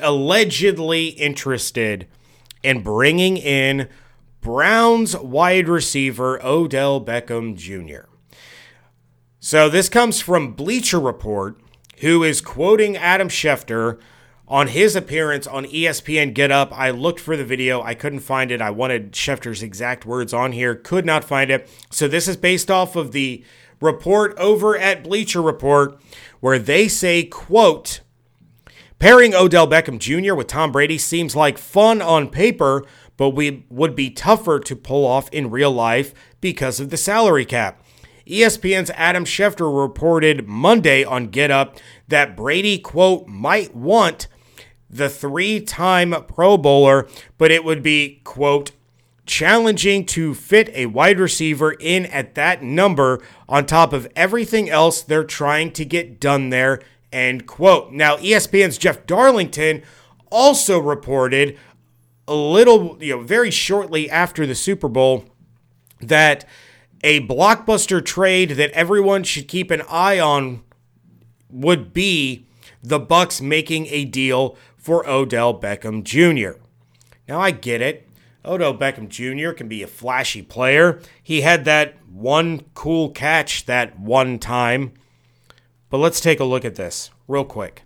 allegedly 0.00 1.08
interested 1.08 2.06
in 2.62 2.82
bringing 2.82 3.36
in 3.36 3.88
Browns 4.40 5.16
wide 5.16 5.68
receiver 5.68 6.38
Odell 6.44 7.04
Beckham 7.04 7.56
Jr. 7.56 8.08
So 9.40 9.68
this 9.68 9.88
comes 9.88 10.20
from 10.20 10.52
Bleacher 10.52 11.00
Report, 11.00 11.60
who 11.98 12.22
is 12.22 12.40
quoting 12.40 12.96
Adam 12.96 13.28
Schefter 13.28 13.98
on 14.46 14.68
his 14.68 14.94
appearance 14.94 15.46
on 15.46 15.64
ESPN 15.64 16.34
Get 16.34 16.50
Up. 16.50 16.72
I 16.72 16.90
looked 16.90 17.20
for 17.20 17.36
the 17.36 17.44
video, 17.44 17.82
I 17.82 17.94
couldn't 17.94 18.20
find 18.20 18.50
it. 18.50 18.60
I 18.60 18.70
wanted 18.70 19.12
Schefter's 19.12 19.62
exact 19.62 20.04
words 20.04 20.34
on 20.34 20.52
here, 20.52 20.74
could 20.74 21.06
not 21.06 21.24
find 21.24 21.50
it. 21.50 21.68
So 21.90 22.08
this 22.08 22.28
is 22.28 22.36
based 22.36 22.70
off 22.70 22.96
of 22.96 23.12
the 23.12 23.44
report 23.80 24.36
over 24.38 24.76
at 24.76 25.04
Bleacher 25.04 25.42
Report 25.42 26.00
where 26.40 26.58
they 26.58 26.88
say, 26.88 27.24
quote, 27.24 28.00
Pairing 29.04 29.34
Odell 29.34 29.68
Beckham 29.68 29.98
Jr. 29.98 30.34
with 30.34 30.46
Tom 30.46 30.72
Brady 30.72 30.96
seems 30.96 31.36
like 31.36 31.58
fun 31.58 32.00
on 32.00 32.30
paper, 32.30 32.86
but 33.18 33.34
we 33.36 33.66
would 33.68 33.94
be 33.94 34.08
tougher 34.08 34.58
to 34.60 34.74
pull 34.74 35.04
off 35.04 35.28
in 35.28 35.50
real 35.50 35.70
life 35.70 36.14
because 36.40 36.80
of 36.80 36.88
the 36.88 36.96
salary 36.96 37.44
cap. 37.44 37.84
ESPN's 38.26 38.88
Adam 38.94 39.26
Schefter 39.26 39.70
reported 39.78 40.48
Monday 40.48 41.04
on 41.04 41.26
Get 41.26 41.50
Up 41.50 41.76
that 42.08 42.34
Brady, 42.34 42.78
quote, 42.78 43.26
might 43.26 43.76
want 43.76 44.26
the 44.88 45.10
three 45.10 45.60
time 45.60 46.14
Pro 46.26 46.56
Bowler, 46.56 47.06
but 47.36 47.50
it 47.50 47.62
would 47.62 47.82
be, 47.82 48.22
quote, 48.24 48.70
challenging 49.26 50.06
to 50.06 50.32
fit 50.32 50.70
a 50.72 50.86
wide 50.86 51.20
receiver 51.20 51.72
in 51.72 52.06
at 52.06 52.34
that 52.36 52.62
number 52.62 53.22
on 53.50 53.66
top 53.66 53.92
of 53.92 54.08
everything 54.16 54.70
else 54.70 55.02
they're 55.02 55.24
trying 55.24 55.70
to 55.72 55.84
get 55.84 56.18
done 56.18 56.48
there, 56.48 56.80
end 57.14 57.46
quote. 57.46 57.92
Now, 57.92 58.16
ESPN's 58.16 58.76
Jeff 58.76 59.06
Darlington 59.06 59.82
also 60.30 60.78
reported 60.78 61.56
a 62.26 62.34
little, 62.34 62.98
you 63.00 63.16
know, 63.16 63.22
very 63.22 63.50
shortly 63.50 64.10
after 64.10 64.46
the 64.46 64.54
Super 64.54 64.88
Bowl 64.88 65.24
that 66.00 66.46
a 67.02 67.20
blockbuster 67.26 68.04
trade 68.04 68.50
that 68.50 68.70
everyone 68.72 69.22
should 69.22 69.46
keep 69.46 69.70
an 69.70 69.82
eye 69.88 70.18
on 70.18 70.62
would 71.48 71.92
be 71.92 72.46
the 72.82 72.98
Bucs 72.98 73.40
making 73.40 73.86
a 73.86 74.04
deal 74.04 74.56
for 74.76 75.08
Odell 75.08 75.58
Beckham 75.58 76.02
Jr. 76.02 76.58
Now 77.28 77.40
I 77.40 77.50
get 77.50 77.80
it. 77.80 78.08
Odell 78.44 78.76
Beckham 78.76 79.08
Jr. 79.08 79.52
can 79.52 79.68
be 79.68 79.82
a 79.82 79.86
flashy 79.86 80.42
player. 80.42 81.00
He 81.22 81.40
had 81.40 81.64
that 81.64 81.94
one 82.06 82.62
cool 82.74 83.10
catch 83.10 83.66
that 83.66 83.98
one 83.98 84.38
time. 84.38 84.92
But 85.94 86.00
let's 86.00 86.20
take 86.20 86.40
a 86.40 86.44
look 86.44 86.64
at 86.64 86.74
this 86.74 87.12
real 87.28 87.44
quick. 87.44 87.84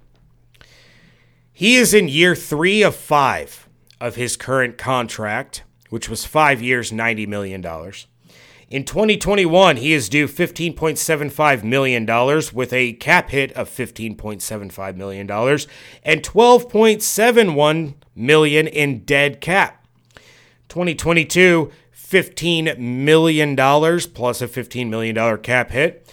He 1.52 1.76
is 1.76 1.92
in 1.92 2.08
year 2.08 2.34
three 2.34 2.82
of 2.82 2.96
five 2.96 3.68
of 4.00 4.14
his 4.14 4.34
current 4.34 4.78
contract, 4.78 5.62
which 5.90 6.08
was 6.08 6.24
five 6.24 6.62
years, 6.62 6.90
$90 6.90 7.28
million. 7.28 7.62
In 8.70 8.84
2021, 8.84 9.76
he 9.76 9.92
is 9.92 10.08
due 10.08 10.26
$15.75 10.26 11.62
million 11.64 12.06
with 12.54 12.72
a 12.72 12.94
cap 12.94 13.28
hit 13.28 13.52
of 13.52 13.68
$15.75 13.68 14.96
million 14.96 15.30
and 15.30 16.22
$12.71 16.22 17.94
million 18.16 18.66
in 18.66 19.04
dead 19.04 19.42
cap. 19.42 19.86
2022, 20.70 21.70
$15 21.94 22.78
million 22.78 23.54
plus 23.54 24.40
a 24.40 24.48
$15 24.48 24.88
million 24.88 25.38
cap 25.42 25.72
hit. 25.72 26.10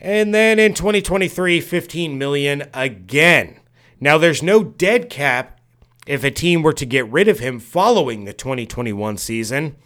And 0.00 0.32
then 0.32 0.58
in 0.58 0.74
2023, 0.74 1.60
15 1.60 2.18
million 2.18 2.68
again. 2.72 3.60
Now 4.00 4.16
there's 4.16 4.42
no 4.42 4.62
dead 4.62 5.10
cap 5.10 5.60
if 6.06 6.24
a 6.24 6.30
team 6.30 6.62
were 6.62 6.72
to 6.72 6.86
get 6.86 7.10
rid 7.10 7.28
of 7.28 7.40
him 7.40 7.58
following 7.58 8.24
the 8.24 8.32
2021 8.32 9.16
season. 9.18 9.76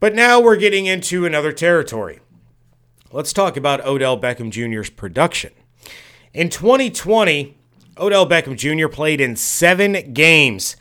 But 0.00 0.14
now 0.14 0.40
we're 0.40 0.56
getting 0.56 0.86
into 0.86 1.26
another 1.26 1.52
territory. 1.52 2.20
Let's 3.10 3.32
talk 3.32 3.56
about 3.56 3.84
Odell 3.84 4.18
Beckham 4.18 4.50
Jr.'s 4.50 4.90
production. 4.90 5.52
In 6.32 6.50
2020, 6.50 7.56
Odell 7.98 8.28
Beckham 8.28 8.56
Jr. 8.56 8.88
played 8.88 9.20
in 9.20 9.34
seven 9.34 10.12
games. 10.12 10.76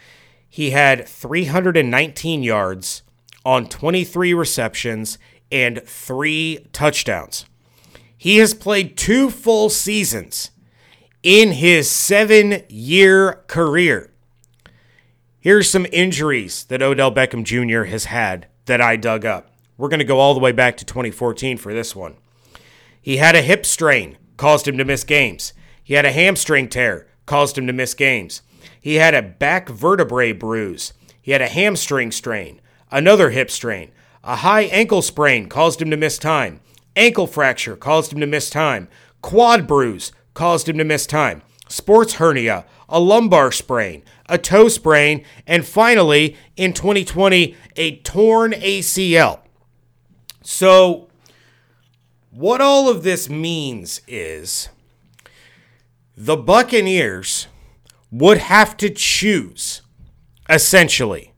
He 0.48 0.70
had 0.70 1.08
319 1.08 2.44
yards 2.44 3.01
on 3.44 3.68
23 3.68 4.34
receptions 4.34 5.18
and 5.51 5.82
three 5.86 6.68
touchdowns. 6.74 7.46
He 8.17 8.38
has 8.38 8.53
played 8.53 8.97
two 8.97 9.29
full 9.29 9.69
seasons 9.69 10.50
in 11.21 11.51
his 11.51 11.89
seven 11.89 12.63
year 12.67 13.43
career. 13.47 14.12
Here's 15.39 15.69
some 15.69 15.86
injuries 15.91 16.65
that 16.65 16.81
Odell 16.81 17.13
Beckham 17.13 17.43
Jr. 17.43 17.89
has 17.89 18.05
had 18.05 18.47
that 18.65 18.81
I 18.81 18.95
dug 18.95 19.24
up. 19.24 19.51
We're 19.77 19.89
going 19.89 20.00
to 20.00 20.05
go 20.05 20.19
all 20.19 20.33
the 20.33 20.39
way 20.39 20.51
back 20.51 20.77
to 20.77 20.86
2014 20.86 21.57
for 21.57 21.74
this 21.74 21.95
one. 21.95 22.15
He 23.00 23.17
had 23.17 23.36
a 23.36 23.41
hip 23.41 23.65
strain, 23.65 24.17
caused 24.36 24.67
him 24.67 24.77
to 24.77 24.86
miss 24.86 25.03
games. 25.03 25.53
He 25.83 25.93
had 25.93 26.05
a 26.05 26.12
hamstring 26.12 26.67
tear, 26.67 27.07
caused 27.25 27.57
him 27.57 27.67
to 27.67 27.74
miss 27.74 27.93
games. 27.93 28.41
He 28.81 28.95
had 28.95 29.13
a 29.13 29.21
back 29.21 29.69
vertebrae 29.69 30.31
bruise. 30.31 30.93
He 31.21 31.31
had 31.31 31.41
a 31.41 31.47
hamstring 31.47 32.12
strain, 32.12 32.59
another 32.91 33.29
hip 33.29 33.51
strain, 33.51 33.91
a 34.24 34.38
high 34.38 34.63
ankle 34.63 35.01
sprain 35.01 35.47
caused 35.47 35.81
him 35.81 35.91
to 35.91 35.97
miss 35.97 36.17
time. 36.17 36.62
Ankle 36.98 37.27
fracture 37.27 37.77
caused 37.77 38.12
him 38.12 38.20
to 38.20 38.27
miss 38.27 38.50
time. 38.50 38.89
Quad 39.22 39.68
bruise 39.68 40.12
caused 40.34 40.68
him 40.68 40.77
to 40.80 40.84
miss 40.84 41.06
time. 41.06 41.44
Sports 41.70 42.16
hernia, 42.16 42.66
a 42.89 43.00
lumbar 43.00 43.51
sprain, 43.51 44.04
a 44.27 44.38
toe 44.38 44.68
sprain, 44.68 45.24
and 45.46 45.66
finally, 45.66 46.36
in 46.56 46.74
2020, 46.74 47.56
a 47.75 47.98
torn 47.98 48.51
ACL. 48.54 49.42
So, 50.42 51.08
what 52.32 52.62
all 52.62 52.89
of 52.89 53.04
this 53.04 53.30
means 53.30 54.01
is 54.08 54.70
the 56.16 56.38
Buccaneers 56.38 57.48
would 58.10 58.38
have 58.38 58.75
to 58.77 58.89
choose, 58.89 59.82
essentially, 60.50 61.34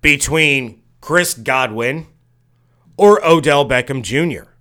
between 0.00 0.82
Chris 1.00 1.34
Godwin 1.34 2.06
or 2.96 3.24
Odell 3.24 3.68
Beckham 3.68 4.02
Jr. 4.02 4.53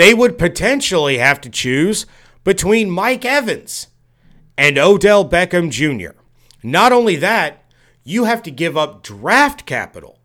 They 0.00 0.14
would 0.14 0.38
potentially 0.38 1.18
have 1.18 1.42
to 1.42 1.50
choose 1.50 2.06
between 2.42 2.90
Mike 2.90 3.26
Evans 3.26 3.88
and 4.56 4.78
Odell 4.78 5.28
Beckham 5.28 5.70
Jr. 5.70 6.18
Not 6.62 6.90
only 6.90 7.16
that, 7.16 7.70
you 8.02 8.24
have 8.24 8.42
to 8.44 8.50
give 8.50 8.78
up 8.78 9.02
draft 9.02 9.66
capital 9.66 10.18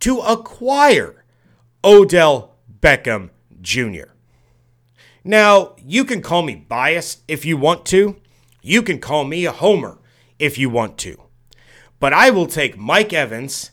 to 0.00 0.20
acquire 0.20 1.26
Odell 1.84 2.54
Beckham 2.80 3.28
Jr. 3.60 4.14
Now, 5.22 5.76
you 5.84 6.06
can 6.06 6.22
call 6.22 6.40
me 6.40 6.54
biased 6.54 7.22
if 7.28 7.44
you 7.44 7.58
want 7.58 7.84
to. 7.88 8.16
You 8.62 8.80
can 8.80 8.98
call 8.98 9.24
me 9.24 9.44
a 9.44 9.52
homer 9.52 9.98
if 10.38 10.56
you 10.56 10.70
want 10.70 10.96
to. 11.00 11.20
But 12.00 12.14
I 12.14 12.30
will 12.30 12.46
take 12.46 12.78
Mike 12.78 13.12
Evans 13.12 13.72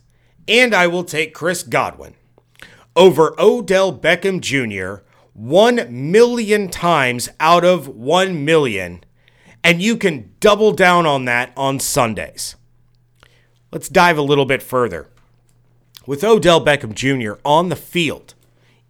and 0.50 0.74
I 0.76 0.88
will 0.88 1.06
take 1.06 1.34
Chris 1.34 1.64
Godwin 1.64 2.16
over 2.94 3.34
Odell 3.40 3.98
Beckham 3.98 4.42
Jr. 4.42 5.06
1 5.34 5.88
million 5.90 6.70
times 6.70 7.30
out 7.40 7.66
of 7.66 7.88
1 7.88 8.46
million. 8.46 9.04
And 9.64 9.82
you 9.82 9.98
can 9.98 10.34
double 10.40 10.72
down 10.74 11.06
on 11.06 11.26
that 11.26 11.52
on 11.56 11.80
Sundays. 11.80 12.56
Let's 13.72 13.90
dive 13.90 14.18
a 14.18 14.22
little 14.22 14.46
bit 14.46 14.62
further. 14.62 15.10
With 16.06 16.24
Odell 16.24 16.64
Beckham 16.64 16.94
Jr. 16.94 17.40
on 17.44 17.70
the 17.70 17.76
field 17.76 18.36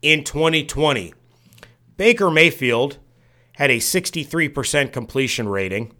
in 0.01 0.23
2020, 0.23 1.13
Baker 1.95 2.29
Mayfield 2.29 2.97
had 3.53 3.69
a 3.69 3.77
63% 3.77 4.91
completion 4.91 5.47
rating, 5.47 5.93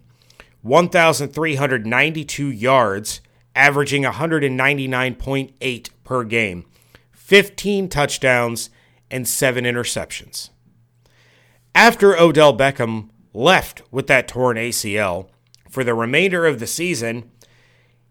1,392 0.62 2.50
yards, 2.50 3.20
averaging 3.54 4.02
199.8 4.02 5.90
per 6.02 6.24
game, 6.24 6.64
15 7.12 7.88
touchdowns, 7.88 8.70
and 9.10 9.28
7 9.28 9.64
interceptions. 9.64 10.48
After 11.74 12.18
Odell 12.18 12.56
Beckham 12.56 13.10
left 13.32 13.82
with 13.90 14.06
that 14.06 14.28
torn 14.28 14.56
ACL, 14.56 15.28
for 15.68 15.82
the 15.82 15.94
remainder 15.94 16.46
of 16.46 16.60
the 16.60 16.66
season, 16.66 17.30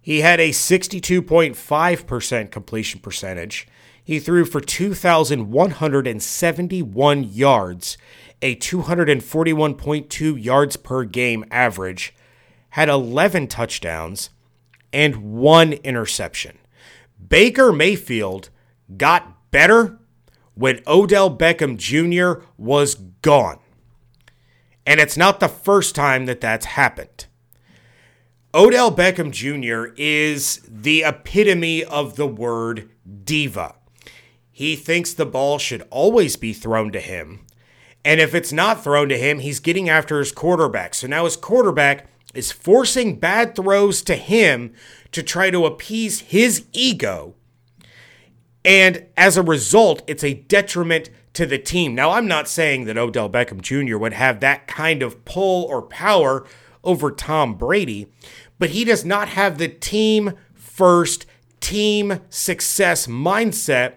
he 0.01 0.19
had 0.19 0.41
a 0.41 0.50
62.5% 0.50 2.51
completion 2.51 3.00
percentage. 3.00 3.65
He 4.03 4.19
threw 4.19 4.43
for 4.43 4.59
2,171 4.59 7.23
yards, 7.23 7.97
a 8.41 8.57
241.2 8.57 10.43
yards 10.43 10.75
per 10.75 11.05
game 11.05 11.45
average, 11.50 12.13
had 12.71 12.89
11 12.89 13.47
touchdowns, 13.47 14.31
and 14.91 15.31
one 15.31 15.71
interception. 15.71 16.57
Baker 17.25 17.71
Mayfield 17.71 18.50
got 18.97 19.50
better 19.51 20.00
when 20.55 20.81
Odell 20.88 21.36
Beckham 21.36 21.77
Jr. 21.77 22.45
was 22.57 22.95
gone. 22.95 23.60
And 24.86 25.00
it's 25.00 25.17
not 25.17 25.39
the 25.39 25.48
first 25.48 25.95
time 25.95 26.25
that 26.25 26.41
that's 26.41 26.65
happened. 26.65 27.27
Odell 28.53 28.95
Beckham 28.95 29.31
Jr. 29.31 29.93
is 29.98 30.62
the 30.67 31.03
epitome 31.03 31.83
of 31.83 32.17
the 32.17 32.27
word 32.27 32.89
diva. 33.24 33.75
He 34.51 34.75
thinks 34.75 35.13
the 35.13 35.25
ball 35.25 35.57
should 35.57 35.88
always 35.89 36.36
be 36.36 36.53
thrown 36.53 36.91
to 36.91 37.00
him. 37.00 37.48
And 38.05 38.19
if 38.19 38.36
it's 38.36 38.53
not 38.53 38.83
thrown 38.83 39.10
to 39.10 39.17
him, 39.17 39.39
he's 39.39 39.60
getting 39.60 39.89
after 39.89 40.19
his 40.19 40.31
quarterback. 40.31 40.93
So 40.93 41.07
now 41.07 41.24
his 41.24 41.38
quarterback 41.38 42.07
is 42.33 42.51
forcing 42.51 43.19
bad 43.19 43.55
throws 43.55 44.01
to 44.03 44.15
him 44.15 44.74
to 45.12 45.24
try 45.24 45.50
to 45.50 45.65
appease 45.65 46.19
his 46.19 46.65
ego. 46.74 47.36
And 48.65 49.05
as 49.17 49.38
a 49.38 49.43
result, 49.43 50.03
it's 50.08 50.24
a 50.24 50.34
detriment 50.34 51.10
to 51.34 51.46
the 51.46 51.58
team. 51.58 51.96
Now, 51.96 52.12
I'm 52.12 52.27
not 52.27 52.48
saying 52.48 52.86
that 52.86 52.98
Odell 52.98 53.29
Beckham 53.29 53.62
Jr. 53.62 53.98
would 53.98 54.13
have 54.13 54.39
that 54.39 54.67
kind 54.67 55.01
of 55.01 55.25
pull 55.25 55.65
or 55.65 55.82
power 55.82 56.46
over 56.84 57.12
Tom 57.12 57.55
Brady, 57.55 58.08
but 58.60 58.72
he 58.72 58.86
does 58.86 59.03
not 59.03 59.29
have 59.29 59.58
the 59.58 59.67
team 59.67 60.34
first, 60.53 61.25
team 61.60 62.20
success 62.29 63.08
mindset 63.08 63.93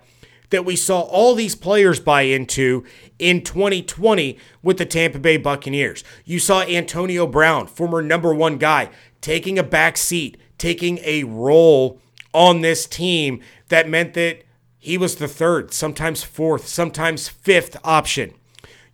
that 0.51 0.65
we 0.65 0.77
saw 0.77 1.01
all 1.01 1.35
these 1.35 1.57
players 1.57 1.99
buy 1.99 2.23
into 2.23 2.85
in 3.19 3.43
2020 3.43 4.39
with 4.63 4.79
the 4.79 4.87
Tampa 4.87 5.19
Bay 5.19 5.37
Buccaneers. 5.37 6.05
You 6.25 6.39
saw 6.39 6.63
Antonio 6.63 7.27
Brown, 7.27 7.67
former 7.67 8.01
number 8.01 8.33
one 8.33 8.59
guy, 8.59 8.91
taking 9.21 9.59
a 9.59 9.65
back 9.65 9.97
seat, 9.97 10.37
taking 10.59 10.99
a 10.99 11.25
role 11.25 12.01
on 12.33 12.61
this 12.61 12.87
team 12.87 13.41
that 13.69 13.89
meant 13.89 14.15
that 14.15 14.46
he 14.78 14.99
was 14.99 15.16
the 15.16 15.28
third, 15.28 15.73
sometimes 15.73 16.23
fourth, 16.23 16.66
sometimes 16.68 17.28
fifth 17.28 17.76
option. 17.85 18.35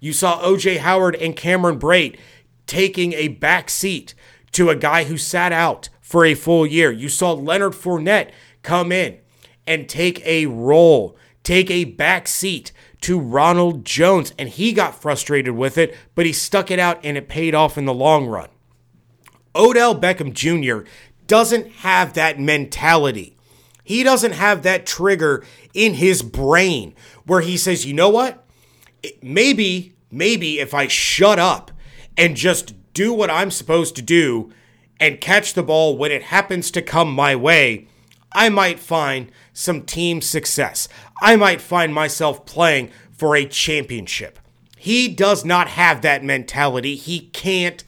You 0.01 0.13
saw 0.13 0.41
OJ 0.43 0.79
Howard 0.79 1.15
and 1.17 1.37
Cameron 1.37 1.79
Brate 1.79 2.19
taking 2.67 3.13
a 3.13 3.29
back 3.29 3.71
seat 3.71 4.15
to 4.53 4.71
a 4.71 4.77
guy 4.77 5.05
who 5.05 5.17
sat 5.17 5.53
out 5.53 5.89
for 6.01 6.25
a 6.25 6.35
full 6.35 6.67
year. 6.67 6.91
You 6.91 7.09
saw 7.09 7.33
Leonard 7.33 7.73
Fournette 7.73 8.31
come 8.63 8.93
in 8.93 9.19
and 9.67 9.89
take 9.89 10.25
a 10.27 10.47
role, 10.47 11.17
take 11.43 11.71
a 11.71 11.85
back 11.85 12.29
seat 12.29 12.73
to 13.03 13.19
Ronald 13.19 13.85
Jones, 13.85 14.33
and 14.39 14.49
he 14.49 14.73
got 14.73 15.01
frustrated 15.01 15.55
with 15.55 15.77
it, 15.79 15.97
but 16.15 16.27
he 16.27 16.33
stuck 16.33 16.71
it 16.71 16.79
out 16.79 17.01
and 17.05 17.17
it 17.17 17.29
paid 17.29 17.55
off 17.55 17.77
in 17.77 17.85
the 17.85 17.95
long 17.95 18.27
run. 18.27 18.49
Odell 19.55 19.99
Beckham 19.99 20.33
Jr. 20.33 20.89
doesn't 21.27 21.69
have 21.77 22.15
that 22.15 22.41
mentality. 22.41 23.37
He 23.83 24.03
doesn't 24.03 24.33
have 24.33 24.63
that 24.63 24.87
trigger 24.87 25.45
in 25.75 25.95
his 25.95 26.23
brain 26.23 26.95
where 27.27 27.41
he 27.41 27.57
says, 27.57 27.87
you 27.87 27.95
know 27.95 28.09
what? 28.09 28.45
Maybe, 29.23 29.95
maybe 30.11 30.61
if 30.61 30.75
I 30.75 30.87
shut 30.87 31.39
up 31.39 31.71
and 32.17 32.37
just 32.37 32.75
do 32.95 33.13
what 33.13 33.31
I'm 33.31 33.51
supposed 33.51 33.97
to 33.97 34.03
do 34.03 34.53
and 35.01 35.21
catch 35.21 35.55
the 35.55 35.63
ball 35.63 35.97
when 35.97 36.13
it 36.13 36.25
happens 36.25 36.71
to 36.73 36.83
come 36.83 37.13
my 37.13 37.35
way, 37.35 37.89
I 38.33 38.49
might 38.49 38.79
find 38.79 39.31
some 39.53 39.83
team 39.83 40.21
success. 40.21 40.89
I 41.21 41.37
might 41.37 41.61
find 41.61 41.93
myself 41.93 42.47
playing 42.47 42.91
for 43.11 43.37
a 43.37 43.45
championship. 43.45 44.39
He 44.77 45.09
does 45.09 45.45
not 45.45 45.69
have 45.69 46.03
that 46.03 46.25
mentality. 46.25 46.97
He 46.97 47.21
can't 47.21 47.85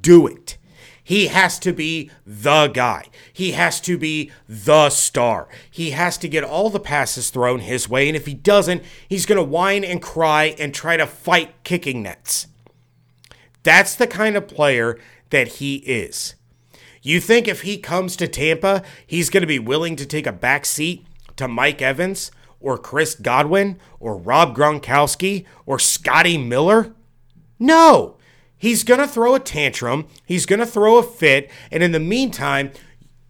do 0.00 0.26
it. 0.26 0.58
He 1.04 1.26
has 1.26 1.58
to 1.60 1.72
be 1.74 2.10
the 2.26 2.68
guy. 2.68 3.04
He 3.30 3.52
has 3.52 3.78
to 3.82 3.98
be 3.98 4.32
the 4.48 4.88
star. 4.88 5.48
He 5.70 5.90
has 5.90 6.16
to 6.18 6.28
get 6.28 6.42
all 6.42 6.70
the 6.70 6.80
passes 6.80 7.28
thrown 7.28 7.60
his 7.60 7.88
way. 7.88 8.08
And 8.08 8.16
if 8.16 8.24
he 8.24 8.32
doesn't, 8.32 8.82
he's 9.06 9.26
going 9.26 9.36
to 9.36 9.44
whine 9.44 9.84
and 9.84 10.00
cry 10.00 10.56
and 10.58 10.74
try 10.74 10.96
to 10.96 11.06
fight 11.06 11.62
kicking 11.62 12.02
nets. 12.02 12.46
That's 13.62 13.94
the 13.94 14.06
kind 14.06 14.34
of 14.34 14.48
player 14.48 14.98
that 15.28 15.48
he 15.48 15.76
is. 15.76 16.34
You 17.02 17.20
think 17.20 17.46
if 17.46 17.62
he 17.62 17.76
comes 17.76 18.16
to 18.16 18.26
Tampa, 18.26 18.82
he's 19.06 19.28
going 19.28 19.42
to 19.42 19.46
be 19.46 19.58
willing 19.58 19.96
to 19.96 20.06
take 20.06 20.26
a 20.26 20.32
back 20.32 20.64
seat 20.64 21.06
to 21.36 21.46
Mike 21.46 21.82
Evans 21.82 22.30
or 22.60 22.78
Chris 22.78 23.14
Godwin 23.14 23.78
or 24.00 24.16
Rob 24.16 24.56
Gronkowski 24.56 25.44
or 25.66 25.78
Scotty 25.78 26.38
Miller? 26.38 26.94
No. 27.58 28.13
He's 28.64 28.82
going 28.82 29.00
to 29.00 29.06
throw 29.06 29.34
a 29.34 29.40
tantrum. 29.40 30.06
He's 30.24 30.46
going 30.46 30.58
to 30.58 30.64
throw 30.64 30.96
a 30.96 31.02
fit. 31.02 31.50
And 31.70 31.82
in 31.82 31.92
the 31.92 32.00
meantime, 32.00 32.72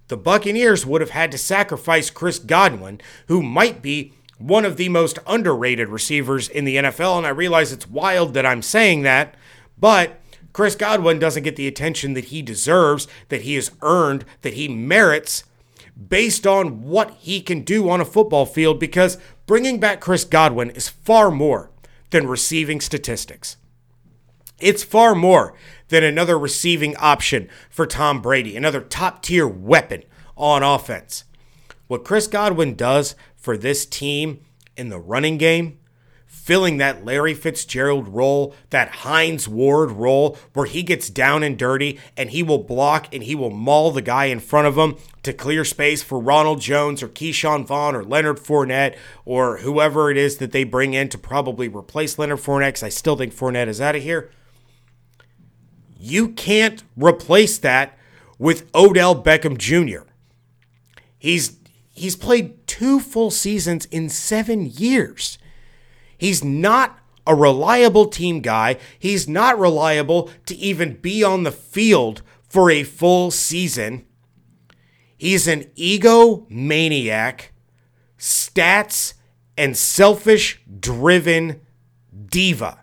the 0.07 0.17
Buccaneers 0.17 0.87
would 0.87 1.01
have 1.01 1.11
had 1.11 1.33
to 1.33 1.39
sacrifice 1.39 2.09
Chris 2.09 2.39
Godwin, 2.39 3.01
who 3.27 3.43
might 3.43 3.83
be 3.83 4.13
one 4.39 4.65
of 4.65 4.77
the 4.77 4.89
most 4.89 5.19
underrated 5.27 5.89
receivers 5.89 6.49
in 6.49 6.65
the 6.65 6.77
NFL. 6.77 7.19
And 7.19 7.27
I 7.27 7.31
realize 7.31 7.73
it's 7.73 7.89
wild 7.89 8.33
that 8.35 8.47
I'm 8.47 8.63
saying 8.63 9.03
that, 9.03 9.35
but 9.77 10.21
Chris 10.53 10.77
Godwin 10.77 11.19
doesn't 11.19 11.43
get 11.43 11.57
the 11.57 11.67
attention 11.67 12.15
that 12.15 12.27
he 12.27 12.41
deserves, 12.41 13.09
that 13.29 13.43
he 13.43 13.57
has 13.57 13.73
earned, 13.83 14.25
that 14.43 14.55
he 14.55 14.69
merits 14.69 15.43
based 16.09 16.47
on 16.47 16.83
what 16.83 17.11
he 17.19 17.41
can 17.41 17.63
do 17.63 17.91
on 17.91 18.01
a 18.01 18.05
football 18.05 18.47
field 18.47 18.79
because 18.79 19.19
bringing 19.47 19.81
back 19.81 20.01
Chris 20.01 20.23
Godwin 20.23 20.71
is 20.71 20.89
far 20.89 21.33
more 21.33 21.73
than 22.11 22.29
receiving 22.29 22.81
statistics. 22.81 23.57
It's 24.59 24.85
far 24.85 25.15
more 25.15 25.55
than 25.89 26.05
another 26.05 26.39
receiving 26.39 26.97
option 26.97 27.49
for 27.69 27.87
Tom 27.87 28.23
Brady, 28.23 28.57
another 28.57 28.81
top 28.81 29.23
tier 29.23 29.47
weapon 29.47 30.05
on 30.37 30.63
offense. 30.63 31.25
What 31.87 32.05
Chris 32.05 32.27
Godwin 32.27 32.75
does 32.75 33.15
for 33.37 33.57
this 33.57 33.85
team 33.85 34.45
in 34.77 34.89
the 34.89 34.99
running 34.99 35.39
game 35.39 35.79
filling 36.45 36.77
that 36.77 37.05
Larry 37.05 37.33
Fitzgerald 37.33 38.09
role, 38.09 38.55
that 38.69 38.89
Hines 38.89 39.49
Ward 39.49 39.93
role, 39.93 40.37
where 40.53 40.67
he 40.67 40.83
gets 40.83 41.09
down 41.09 41.43
and 41.43 41.57
dirty 41.57 41.99
and 42.19 42.31
he 42.31 42.43
will 42.43 42.59
block 42.59 43.13
and 43.15 43.23
he 43.23 43.35
will 43.35 43.51
maul 43.51 43.91
the 43.93 44.03
guy 44.03 44.27
in 44.27 44.41
front 44.41 44.67
of 44.67 44.77
him 44.77 44.97
to 45.23 45.33
clear 45.33 45.65
space 45.65 46.03
for 46.03 46.19
Ronald 46.19 46.61
Jones 46.61 47.03
or 47.03 47.09
Ke'Shawn 47.09 47.67
Vaughn 47.67 47.95
or 47.95 48.05
Leonard 48.05 48.39
Fournette 48.39 48.97
or 49.25 49.59
whoever 49.59 50.11
it 50.11 50.19
is 50.19 50.37
that 50.37 50.53
they 50.53 50.65
bring 50.65 50.93
in 50.93 51.09
to 51.09 51.19
probably 51.19 51.67
replace 51.69 52.19
Leonard 52.19 52.41
Fournette, 52.41 52.83
I 52.83 52.91
still 52.91 53.17
think 53.17 53.33
Fournette 53.33 53.69
is 53.69 53.81
out 53.81 53.97
of 53.97 54.03
here. 54.03 54.31
You 56.05 56.29
can't 56.29 56.85
replace 56.97 57.57
that 57.57 57.97
with 58.39 58.69
Odell 58.75 59.23
Beckham 59.23 59.57
Jr. 59.57 60.07
He's 61.19 61.57
he's 61.95 62.15
played 62.15 62.67
two 62.67 63.01
full 63.01 63.31
seasons 63.31 63.87
in 63.87 64.11
seven 64.11 64.67
years. 64.67 65.39
He's 66.19 66.45
not 66.45 66.99
a 67.27 67.35
reliable 67.35 68.05
team 68.05 68.41
guy. 68.41 68.77
He's 68.99 69.27
not 69.27 69.59
reliable 69.59 70.31
to 70.45 70.55
even 70.57 70.99
be 71.01 71.25
on 71.25 71.45
the 71.45 71.51
field 71.51 72.21
for 72.51 72.71
a 72.71 72.83
full 72.83 73.31
season. 73.31 74.05
He's 75.17 75.49
an 75.49 75.65
egomaniac, 75.75 77.45
stats 78.19 79.15
and 79.57 79.75
selfish 79.75 80.61
driven 80.81 81.63
diva. 82.27 82.81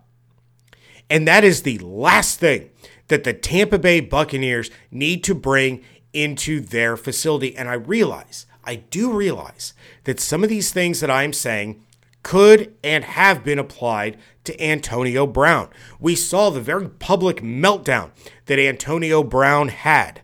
And 1.08 1.28
that 1.28 1.44
is 1.44 1.62
the 1.62 1.78
last 1.78 2.40
thing 2.40 2.71
that 3.12 3.26
the 3.26 3.34
Tampa 3.34 3.78
Bay 3.78 4.00
Buccaneers 4.00 4.72
need 4.90 5.22
to 5.26 5.36
bring 5.36 5.84
into 6.14 6.62
their 6.62 6.96
facility. 6.96 7.56
And 7.58 7.68
I 7.68 7.74
realize, 7.74 8.46
I 8.64 8.76
do 8.76 9.12
realize 9.12 9.74
that 10.06 10.22
some 10.22 10.44
of 10.44 10.50
these 10.50 10.72
things 10.72 11.02
that 11.02 11.12
I'm 11.12 11.34
saying 11.34 11.84
could 12.24 12.74
and 12.82 13.04
have 13.04 13.44
been 13.44 13.60
applied 13.60 14.18
to 14.46 14.64
Antonio 14.64 15.28
Brown. 15.28 15.68
We 16.00 16.16
saw 16.16 16.50
the 16.50 16.62
very 16.62 16.88
public 16.88 17.42
meltdown 17.42 18.12
that 18.46 18.60
Antonio 18.60 19.24
Brown 19.24 19.68
had. 19.68 20.22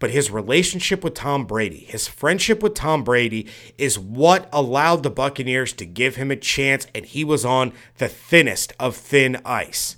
But 0.00 0.10
his 0.10 0.32
relationship 0.32 1.04
with 1.04 1.14
Tom 1.14 1.44
Brady, 1.44 1.78
his 1.78 2.08
friendship 2.08 2.60
with 2.60 2.74
Tom 2.74 3.04
Brady, 3.04 3.46
is 3.76 4.00
what 4.00 4.48
allowed 4.52 5.04
the 5.04 5.10
Buccaneers 5.10 5.72
to 5.74 5.86
give 5.86 6.16
him 6.16 6.32
a 6.32 6.36
chance, 6.36 6.88
and 6.92 7.06
he 7.06 7.22
was 7.22 7.44
on 7.44 7.72
the 7.98 8.08
thinnest 8.08 8.72
of 8.80 8.96
thin 8.96 9.40
ice. 9.44 9.97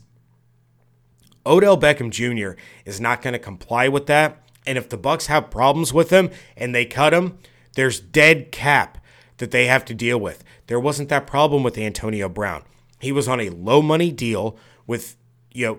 Odell 1.50 1.76
Beckham 1.76 2.10
Jr. 2.10 2.56
is 2.84 3.00
not 3.00 3.22
going 3.22 3.32
to 3.32 3.38
comply 3.38 3.88
with 3.88 4.06
that. 4.06 4.40
And 4.64 4.78
if 4.78 4.88
the 4.88 4.96
Bucs 4.96 5.26
have 5.26 5.50
problems 5.50 5.92
with 5.92 6.10
him 6.10 6.30
and 6.56 6.72
they 6.72 6.84
cut 6.84 7.12
him, 7.12 7.38
there's 7.74 7.98
dead 7.98 8.52
cap 8.52 8.98
that 9.38 9.50
they 9.50 9.66
have 9.66 9.84
to 9.86 9.94
deal 9.94 10.18
with. 10.18 10.44
There 10.68 10.78
wasn't 10.78 11.08
that 11.08 11.26
problem 11.26 11.64
with 11.64 11.76
Antonio 11.76 12.28
Brown. 12.28 12.62
He 13.00 13.10
was 13.10 13.26
on 13.26 13.40
a 13.40 13.50
low 13.50 13.82
money 13.82 14.12
deal 14.12 14.56
with, 14.86 15.16
you 15.52 15.66
know, 15.66 15.78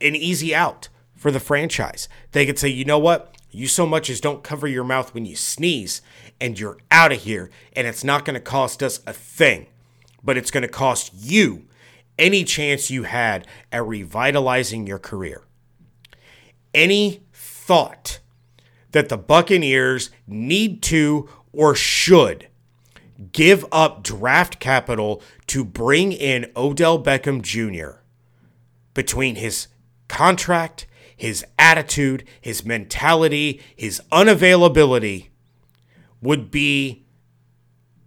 an 0.00 0.14
easy 0.14 0.54
out 0.54 0.90
for 1.16 1.30
the 1.30 1.40
franchise. 1.40 2.08
They 2.32 2.44
could 2.44 2.58
say, 2.58 2.68
you 2.68 2.84
know 2.84 2.98
what? 2.98 3.34
You 3.50 3.66
so 3.66 3.86
much 3.86 4.10
as 4.10 4.20
don't 4.20 4.44
cover 4.44 4.68
your 4.68 4.84
mouth 4.84 5.14
when 5.14 5.24
you 5.24 5.36
sneeze 5.36 6.02
and 6.38 6.58
you're 6.58 6.76
out 6.90 7.12
of 7.12 7.22
here. 7.22 7.50
And 7.72 7.86
it's 7.86 8.04
not 8.04 8.26
going 8.26 8.34
to 8.34 8.40
cost 8.40 8.82
us 8.82 9.00
a 9.06 9.14
thing, 9.14 9.68
but 10.22 10.36
it's 10.36 10.50
going 10.50 10.62
to 10.62 10.68
cost 10.68 11.12
you 11.14 11.67
any 12.18 12.44
chance 12.44 12.90
you 12.90 13.04
had 13.04 13.46
at 13.72 13.86
revitalizing 13.86 14.86
your 14.86 14.98
career. 14.98 15.42
Any 16.74 17.22
thought 17.32 18.20
that 18.92 19.08
the 19.08 19.18
Buccaneers 19.18 20.10
need 20.26 20.82
to 20.82 21.28
or 21.52 21.74
should 21.74 22.48
give 23.32 23.64
up 23.72 24.02
draft 24.02 24.60
capital 24.60 25.22
to 25.48 25.64
bring 25.64 26.12
in 26.12 26.50
Odell 26.56 27.02
Beckham 27.02 27.42
Jr. 27.42 28.00
between 28.94 29.36
his 29.36 29.68
contract, 30.06 30.86
his 31.16 31.44
attitude, 31.58 32.24
his 32.40 32.64
mentality, 32.64 33.60
his 33.74 34.00
unavailability 34.12 35.28
would 36.22 36.50
be 36.50 37.04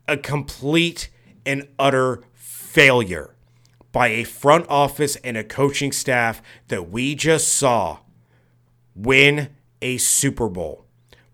a 0.07 0.17
complete 0.17 1.09
and 1.45 1.67
utter 1.77 2.23
failure 2.33 3.35
by 3.91 4.07
a 4.07 4.23
front 4.23 4.65
office 4.69 5.15
and 5.17 5.37
a 5.37 5.43
coaching 5.43 5.91
staff 5.91 6.41
that 6.67 6.89
we 6.89 7.15
just 7.15 7.49
saw 7.49 7.99
win 8.95 9.49
a 9.81 9.97
Super 9.97 10.49
Bowl 10.49 10.85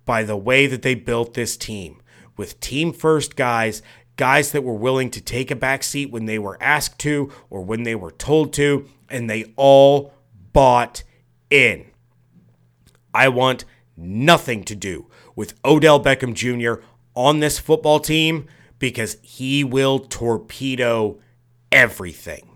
by 0.05 0.23
the 0.23 0.37
way 0.37 0.67
that 0.67 0.81
they 0.81 0.95
built 0.95 1.33
this 1.33 1.57
team 1.57 2.01
with 2.37 2.59
team 2.59 2.93
first 2.93 3.35
guys, 3.35 3.81
guys 4.15 4.51
that 4.51 4.63
were 4.63 4.73
willing 4.73 5.09
to 5.11 5.21
take 5.21 5.51
a 5.51 5.55
back 5.55 5.83
seat 5.83 6.11
when 6.11 6.25
they 6.25 6.39
were 6.39 6.57
asked 6.61 6.99
to 6.99 7.31
or 7.49 7.61
when 7.61 7.83
they 7.83 7.95
were 7.95 8.11
told 8.11 8.53
to, 8.53 8.87
and 9.09 9.29
they 9.29 9.51
all 9.55 10.13
bought 10.53 11.03
in. 11.49 11.85
I 13.13 13.27
want 13.29 13.65
nothing 13.95 14.63
to 14.65 14.75
do 14.75 15.07
with 15.35 15.59
Odell 15.65 16.01
Beckham 16.01 16.33
Jr. 16.33 16.83
on 17.15 17.39
this 17.39 17.59
football 17.59 17.99
team 17.99 18.47
because 18.79 19.17
he 19.21 19.63
will 19.63 19.99
torpedo 19.99 21.19
everything. 21.71 22.49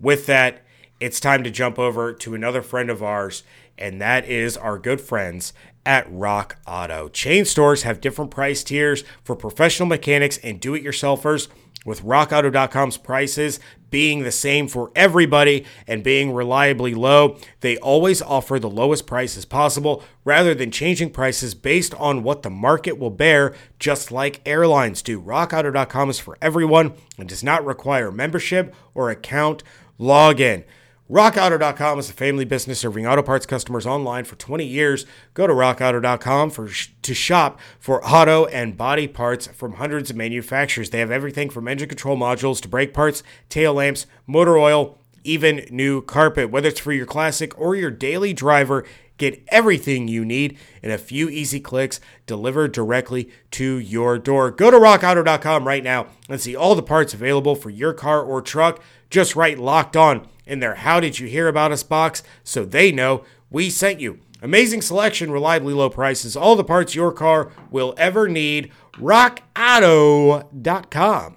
With 0.00 0.26
that, 0.26 0.62
it's 1.00 1.20
time 1.20 1.44
to 1.44 1.50
jump 1.50 1.78
over 1.78 2.12
to 2.12 2.34
another 2.34 2.62
friend 2.62 2.90
of 2.90 3.02
ours, 3.02 3.42
and 3.78 4.00
that 4.00 4.26
is 4.26 4.56
our 4.56 4.78
good 4.78 5.00
friends 5.00 5.52
at 5.84 6.06
Rock 6.10 6.58
Auto. 6.66 7.08
Chain 7.08 7.44
stores 7.44 7.82
have 7.84 8.00
different 8.00 8.30
price 8.30 8.64
tiers 8.64 9.04
for 9.22 9.36
professional 9.36 9.88
mechanics 9.88 10.38
and 10.38 10.60
do 10.60 10.74
it 10.74 10.82
yourselfers 10.82 11.48
with 11.86 12.02
rockauto.com's 12.02 12.98
prices 12.98 13.60
being 13.88 14.22
the 14.22 14.32
same 14.32 14.68
for 14.68 14.90
everybody 14.94 15.64
and 15.86 16.02
being 16.02 16.32
reliably 16.32 16.92
low, 16.92 17.38
they 17.60 17.78
always 17.78 18.20
offer 18.20 18.58
the 18.58 18.68
lowest 18.68 19.06
prices 19.06 19.44
possible 19.44 20.02
rather 20.24 20.54
than 20.54 20.70
changing 20.70 21.10
prices 21.10 21.54
based 21.54 21.94
on 21.94 22.22
what 22.22 22.42
the 22.42 22.50
market 22.50 22.98
will 22.98 23.10
bear, 23.10 23.54
just 23.78 24.10
like 24.10 24.42
airlines 24.44 25.00
do. 25.00 25.20
Rockauto.com 25.20 26.10
is 26.10 26.18
for 26.18 26.36
everyone 26.42 26.92
and 27.16 27.28
does 27.28 27.44
not 27.44 27.64
require 27.64 28.10
membership 28.10 28.74
or 28.92 29.08
account 29.08 29.62
login. 29.98 30.64
RockAuto.com 31.08 32.00
is 32.00 32.10
a 32.10 32.12
family 32.12 32.44
business 32.44 32.80
serving 32.80 33.06
auto 33.06 33.22
parts 33.22 33.46
customers 33.46 33.86
online 33.86 34.24
for 34.24 34.34
20 34.34 34.66
years. 34.66 35.06
Go 35.34 35.46
to 35.46 35.52
RockAuto.com 35.52 36.50
for 36.50 36.68
to 37.02 37.14
shop 37.14 37.60
for 37.78 38.04
auto 38.04 38.46
and 38.46 38.76
body 38.76 39.06
parts 39.06 39.46
from 39.46 39.74
hundreds 39.74 40.10
of 40.10 40.16
manufacturers. 40.16 40.90
They 40.90 40.98
have 40.98 41.12
everything 41.12 41.48
from 41.48 41.68
engine 41.68 41.88
control 41.88 42.16
modules 42.16 42.60
to 42.62 42.68
brake 42.68 42.92
parts, 42.92 43.22
tail 43.48 43.74
lamps, 43.74 44.06
motor 44.26 44.58
oil, 44.58 44.98
even 45.22 45.64
new 45.70 46.02
carpet. 46.02 46.50
Whether 46.50 46.70
it's 46.70 46.80
for 46.80 46.92
your 46.92 47.06
classic 47.06 47.56
or 47.56 47.76
your 47.76 47.92
daily 47.92 48.32
driver, 48.32 48.84
get 49.16 49.42
everything 49.48 50.08
you 50.08 50.24
need 50.24 50.58
in 50.82 50.90
a 50.90 50.98
few 50.98 51.28
easy 51.28 51.60
clicks 51.60 52.00
delivered 52.26 52.72
directly 52.72 53.30
to 53.52 53.78
your 53.78 54.18
door. 54.18 54.50
Go 54.50 54.70
to 54.70 54.78
RockAuto.com 54.78 55.66
right 55.66 55.84
now 55.84 56.06
and 56.28 56.40
see 56.40 56.56
all 56.56 56.74
the 56.74 56.82
parts 56.82 57.14
available 57.14 57.54
for 57.54 57.70
your 57.70 57.92
car 57.92 58.22
or 58.22 58.42
truck. 58.42 58.82
Just 59.10 59.36
write 59.36 59.58
locked 59.58 59.96
on 59.96 60.26
in 60.44 60.58
their 60.60 60.76
How 60.76 61.00
Did 61.00 61.18
You 61.18 61.28
Hear 61.28 61.48
About 61.48 61.72
Us 61.72 61.82
box 61.82 62.22
so 62.44 62.64
they 62.64 62.92
know 62.92 63.24
we 63.50 63.70
sent 63.70 64.00
you. 64.00 64.20
Amazing 64.42 64.82
selection, 64.82 65.30
reliably 65.30 65.72
low 65.72 65.88
prices, 65.88 66.36
all 66.36 66.56
the 66.56 66.64
parts 66.64 66.94
your 66.94 67.12
car 67.12 67.50
will 67.70 67.94
ever 67.96 68.28
need. 68.28 68.70
RockAuto.com. 68.94 71.36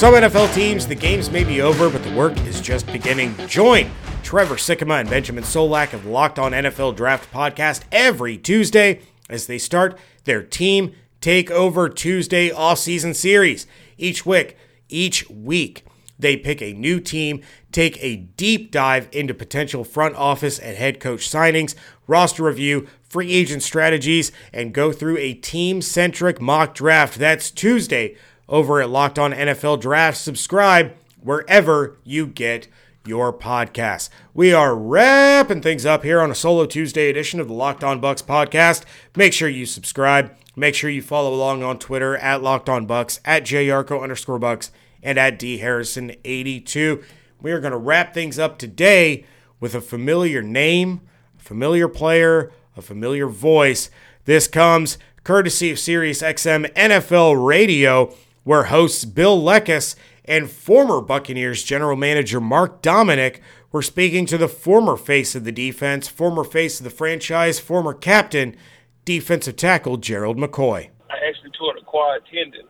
Some 0.00 0.14
NFL 0.14 0.54
teams, 0.54 0.86
the 0.86 0.94
games 0.94 1.30
may 1.30 1.44
be 1.44 1.60
over, 1.60 1.90
but 1.90 2.02
the 2.02 2.16
work 2.16 2.34
is 2.46 2.62
just 2.62 2.86
beginning. 2.86 3.34
Join 3.46 3.90
Trevor 4.22 4.54
Sikkema 4.54 5.00
and 5.00 5.10
Benjamin 5.10 5.44
Solak 5.44 5.92
of 5.92 6.06
Locked 6.06 6.38
On 6.38 6.52
NFL 6.52 6.96
Draft 6.96 7.30
podcast 7.30 7.82
every 7.92 8.38
Tuesday 8.38 9.02
as 9.28 9.46
they 9.46 9.58
start 9.58 9.98
their 10.24 10.42
Team 10.42 10.94
Takeover 11.20 11.94
Tuesday 11.94 12.50
off-season 12.50 13.12
series. 13.12 13.66
Each 13.98 14.24
week, 14.24 14.56
each 14.88 15.28
week, 15.28 15.84
they 16.18 16.34
pick 16.34 16.62
a 16.62 16.72
new 16.72 16.98
team, 16.98 17.42
take 17.70 18.02
a 18.02 18.16
deep 18.16 18.70
dive 18.70 19.06
into 19.12 19.34
potential 19.34 19.84
front 19.84 20.16
office 20.16 20.58
and 20.58 20.78
head 20.78 20.98
coach 20.98 21.28
signings, 21.28 21.74
roster 22.06 22.44
review, 22.44 22.88
free 23.02 23.30
agent 23.34 23.62
strategies, 23.62 24.32
and 24.50 24.72
go 24.72 24.92
through 24.92 25.18
a 25.18 25.34
team 25.34 25.82
centric 25.82 26.40
mock 26.40 26.74
draft. 26.74 27.18
That's 27.18 27.50
Tuesday 27.50 28.16
over 28.50 28.82
at 28.82 28.90
Locked 28.90 29.18
On 29.18 29.32
NFL 29.32 29.80
Draft. 29.80 30.18
Subscribe 30.18 30.94
wherever 31.22 31.96
you 32.04 32.26
get 32.26 32.68
your 33.06 33.32
podcasts. 33.32 34.10
We 34.34 34.52
are 34.52 34.76
wrapping 34.76 35.62
things 35.62 35.86
up 35.86 36.02
here 36.02 36.20
on 36.20 36.30
a 36.30 36.34
solo 36.34 36.66
Tuesday 36.66 37.08
edition 37.08 37.40
of 37.40 37.48
the 37.48 37.54
Locked 37.54 37.82
On 37.82 38.00
Bucs 38.00 38.22
podcast. 38.22 38.84
Make 39.16 39.32
sure 39.32 39.48
you 39.48 39.64
subscribe. 39.64 40.36
Make 40.54 40.74
sure 40.74 40.90
you 40.90 41.00
follow 41.00 41.32
along 41.32 41.62
on 41.62 41.78
Twitter 41.78 42.16
at 42.16 42.42
Locked 42.42 42.68
On 42.68 42.86
Bucs, 42.86 43.20
at 43.24 43.44
JYarcho 43.44 44.02
underscore 44.02 44.38
Bucs, 44.38 44.70
and 45.02 45.18
at 45.18 45.38
D 45.38 45.58
Harrison 45.58 46.12
82. 46.24 47.02
We 47.40 47.52
are 47.52 47.60
going 47.60 47.72
to 47.72 47.78
wrap 47.78 48.12
things 48.12 48.38
up 48.38 48.58
today 48.58 49.24
with 49.60 49.74
a 49.74 49.80
familiar 49.80 50.42
name, 50.42 51.00
a 51.38 51.42
familiar 51.42 51.88
player, 51.88 52.52
a 52.76 52.82
familiar 52.82 53.28
voice. 53.28 53.88
This 54.24 54.46
comes 54.46 54.98
courtesy 55.24 55.70
of 55.70 55.78
Sirius 55.78 56.20
XM 56.20 56.70
NFL 56.74 57.46
Radio 57.46 58.14
where 58.44 58.64
hosts 58.64 59.04
Bill 59.04 59.40
Lekas 59.40 59.94
and 60.24 60.50
former 60.50 61.00
Buccaneers 61.00 61.62
general 61.62 61.96
manager 61.96 62.40
Mark 62.40 62.82
Dominik 62.82 63.40
were 63.72 63.82
speaking 63.82 64.26
to 64.26 64.38
the 64.38 64.48
former 64.48 64.96
face 64.96 65.34
of 65.34 65.44
the 65.44 65.52
defense, 65.52 66.08
former 66.08 66.44
face 66.44 66.80
of 66.80 66.84
the 66.84 66.90
franchise, 66.90 67.58
former 67.58 67.94
captain, 67.94 68.56
defensive 69.04 69.56
tackle 69.56 69.96
Gerald 69.96 70.38
McCoy. 70.38 70.90
I 71.10 71.18
actually 71.28 71.50
tore 71.58 71.74
the 71.74 71.84
quad 71.84 72.22
tendon, 72.32 72.66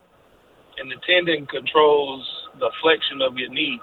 and 0.77 0.91
the 0.91 0.97
tendon 1.07 1.45
controls 1.47 2.27
the 2.59 2.71
flexion 2.81 3.21
of 3.21 3.37
your 3.37 3.49
knee. 3.49 3.79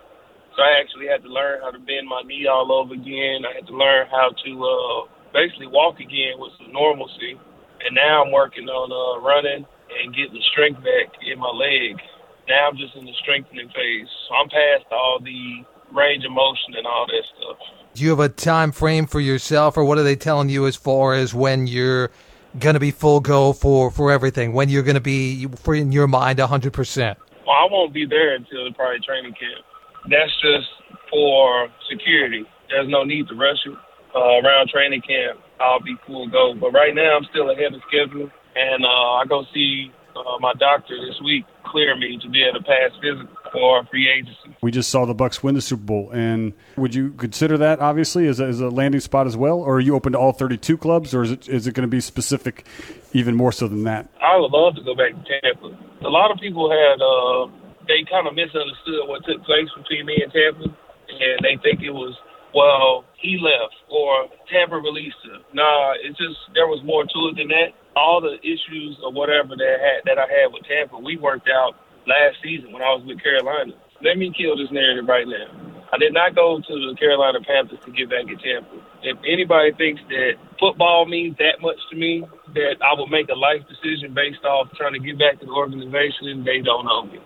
So 0.56 0.62
I 0.62 0.80
actually 0.80 1.06
had 1.06 1.22
to 1.22 1.28
learn 1.28 1.60
how 1.62 1.70
to 1.70 1.78
bend 1.78 2.08
my 2.08 2.22
knee 2.22 2.46
all 2.46 2.72
over 2.72 2.94
again. 2.94 3.46
I 3.46 3.54
had 3.54 3.66
to 3.68 3.76
learn 3.76 4.06
how 4.10 4.30
to 4.30 4.50
uh, 4.66 5.08
basically 5.32 5.68
walk 5.68 6.00
again 6.00 6.38
with 6.38 6.52
some 6.58 6.72
normalcy. 6.72 7.38
And 7.84 7.94
now 7.94 8.24
I'm 8.24 8.32
working 8.32 8.68
on 8.68 8.90
uh, 8.90 9.22
running 9.22 9.66
and 10.02 10.14
getting 10.14 10.34
the 10.34 10.44
strength 10.52 10.78
back 10.82 11.12
in 11.22 11.38
my 11.38 11.50
leg. 11.50 12.00
Now 12.48 12.68
I'm 12.68 12.76
just 12.76 12.94
in 12.96 13.04
the 13.04 13.12
strengthening 13.20 13.68
phase. 13.68 14.08
So 14.28 14.34
I'm 14.34 14.48
past 14.48 14.86
all 14.90 15.20
the 15.22 15.64
range 15.92 16.24
of 16.24 16.32
motion 16.32 16.74
and 16.76 16.86
all 16.86 17.06
that 17.06 17.24
stuff. 17.36 17.58
Do 17.94 18.04
you 18.04 18.10
have 18.10 18.20
a 18.20 18.28
time 18.28 18.72
frame 18.72 19.06
for 19.06 19.20
yourself, 19.20 19.76
or 19.76 19.84
what 19.84 19.98
are 19.98 20.02
they 20.02 20.16
telling 20.16 20.48
you 20.48 20.66
as 20.66 20.76
far 20.76 21.14
as 21.14 21.34
when 21.34 21.66
you're 21.66 22.10
going 22.58 22.74
to 22.74 22.80
be 22.80 22.90
full 22.90 23.20
go 23.20 23.52
for, 23.52 23.90
for 23.90 24.12
everything? 24.12 24.52
When 24.52 24.68
you're 24.68 24.82
going 24.82 24.94
to 24.94 25.00
be, 25.00 25.46
for 25.46 25.74
in 25.74 25.90
your 25.92 26.06
mind, 26.06 26.38
100%? 26.38 27.16
Well, 27.46 27.56
I 27.56 27.66
won't 27.70 27.92
be 27.92 28.06
there 28.06 28.34
until 28.34 28.72
probably 28.74 29.00
training 29.00 29.32
camp. 29.32 29.64
That's 30.08 30.32
just 30.40 30.68
for 31.10 31.68
security. 31.90 32.44
There's 32.70 32.88
no 32.88 33.04
need 33.04 33.28
to 33.28 33.34
rush 33.34 33.58
it. 33.66 33.76
Uh, 34.14 34.40
around 34.40 34.68
training 34.68 35.02
camp, 35.02 35.38
I'll 35.60 35.80
be 35.80 35.96
full 36.06 36.28
go. 36.28 36.54
But 36.54 36.72
right 36.72 36.94
now, 36.94 37.16
I'm 37.16 37.24
still 37.30 37.50
ahead 37.50 37.74
of 37.74 37.82
schedule 37.88 38.30
and 38.58 38.84
uh, 38.84 39.12
I 39.14 39.24
go 39.28 39.44
see 39.54 39.92
uh, 40.16 40.38
my 40.40 40.52
doctor 40.54 40.94
this 41.06 41.20
week 41.22 41.44
clear 41.64 41.96
me 41.96 42.18
to 42.22 42.28
be 42.28 42.42
able 42.42 42.58
to 42.58 42.64
pass 42.64 42.90
physical 43.00 43.28
for 43.52 43.84
free 43.86 44.08
agency. 44.10 44.56
We 44.60 44.70
just 44.70 44.90
saw 44.90 45.04
the 45.04 45.14
Bucs 45.14 45.42
win 45.42 45.54
the 45.54 45.60
Super 45.60 45.84
Bowl, 45.84 46.10
and 46.10 46.52
would 46.76 46.94
you 46.94 47.12
consider 47.12 47.56
that 47.58 47.80
obviously 47.80 48.26
as 48.26 48.40
a, 48.40 48.46
as 48.46 48.60
a 48.60 48.68
landing 48.68 49.00
spot 49.00 49.26
as 49.26 49.36
well, 49.36 49.60
or 49.60 49.76
are 49.76 49.80
you 49.80 49.94
open 49.94 50.12
to 50.12 50.18
all 50.18 50.32
32 50.32 50.76
clubs, 50.78 51.14
or 51.14 51.22
is 51.22 51.30
it 51.30 51.48
is 51.48 51.66
it 51.66 51.74
going 51.74 51.86
to 51.86 51.90
be 51.90 52.00
specific, 52.00 52.66
even 53.12 53.34
more 53.34 53.52
so 53.52 53.68
than 53.68 53.84
that? 53.84 54.08
I 54.20 54.36
would 54.36 54.50
love 54.50 54.74
to 54.76 54.82
go 54.82 54.94
back 54.94 55.12
to 55.12 55.40
Tampa. 55.40 55.76
A 56.06 56.10
lot 56.10 56.30
of 56.30 56.38
people 56.40 56.70
had 56.70 57.00
uh, 57.00 57.46
they 57.86 58.04
kind 58.10 58.26
of 58.26 58.34
misunderstood 58.34 59.06
what 59.06 59.24
took 59.24 59.44
place 59.44 59.68
between 59.76 60.06
me 60.06 60.18
and 60.22 60.32
Tampa, 60.32 60.64
and 60.64 61.38
they 61.42 61.56
think 61.62 61.82
it 61.82 61.92
was 61.92 62.16
well 62.54 63.04
he 63.20 63.38
left 63.38 63.74
or 63.90 64.26
Tampa 64.50 64.76
released 64.76 65.20
him. 65.24 65.42
Nah, 65.52 65.94
it's 66.02 66.18
just 66.18 66.38
there 66.54 66.66
was 66.66 66.82
more 66.84 67.04
to 67.04 67.20
it 67.30 67.36
than 67.36 67.48
that 67.48 67.72
all 67.98 68.22
the 68.22 68.38
issues 68.46 68.96
or 69.02 69.12
whatever 69.12 69.58
that 69.58 69.66
I 69.66 69.78
had 69.82 70.00
that 70.06 70.18
I 70.18 70.26
had 70.30 70.54
with 70.54 70.64
Tampa, 70.70 70.98
we 70.98 71.18
worked 71.18 71.50
out 71.50 71.74
last 72.06 72.38
season 72.42 72.72
when 72.72 72.82
I 72.82 72.94
was 72.94 73.02
with 73.04 73.22
Carolina. 73.22 73.74
Let 74.02 74.16
me 74.16 74.32
kill 74.32 74.56
this 74.56 74.70
narrative 74.70 75.04
right 75.10 75.26
now. 75.26 75.50
I 75.90 75.96
did 75.98 76.12
not 76.12 76.36
go 76.36 76.60
to 76.60 76.74
the 76.84 76.94
Carolina 77.00 77.40
Panthers 77.40 77.80
to 77.84 77.90
get 77.90 78.10
back 78.12 78.28
at 78.28 78.38
Tampa. 78.44 78.76
If 79.02 79.16
anybody 79.24 79.72
thinks 79.72 80.00
that 80.12 80.36
football 80.60 81.06
means 81.08 81.36
that 81.40 81.64
much 81.64 81.80
to 81.90 81.96
me, 81.96 82.24
that 82.54 82.76
I 82.84 82.92
will 82.94 83.08
make 83.08 83.28
a 83.32 83.38
life 83.38 83.64
decision 83.66 84.12
based 84.14 84.44
off 84.44 84.68
trying 84.76 84.92
to 84.92 85.02
get 85.02 85.18
back 85.18 85.40
to 85.40 85.46
the 85.46 85.52
organization, 85.56 86.44
they 86.44 86.60
don't 86.60 86.84
know 86.84 87.08
me. 87.08 87.18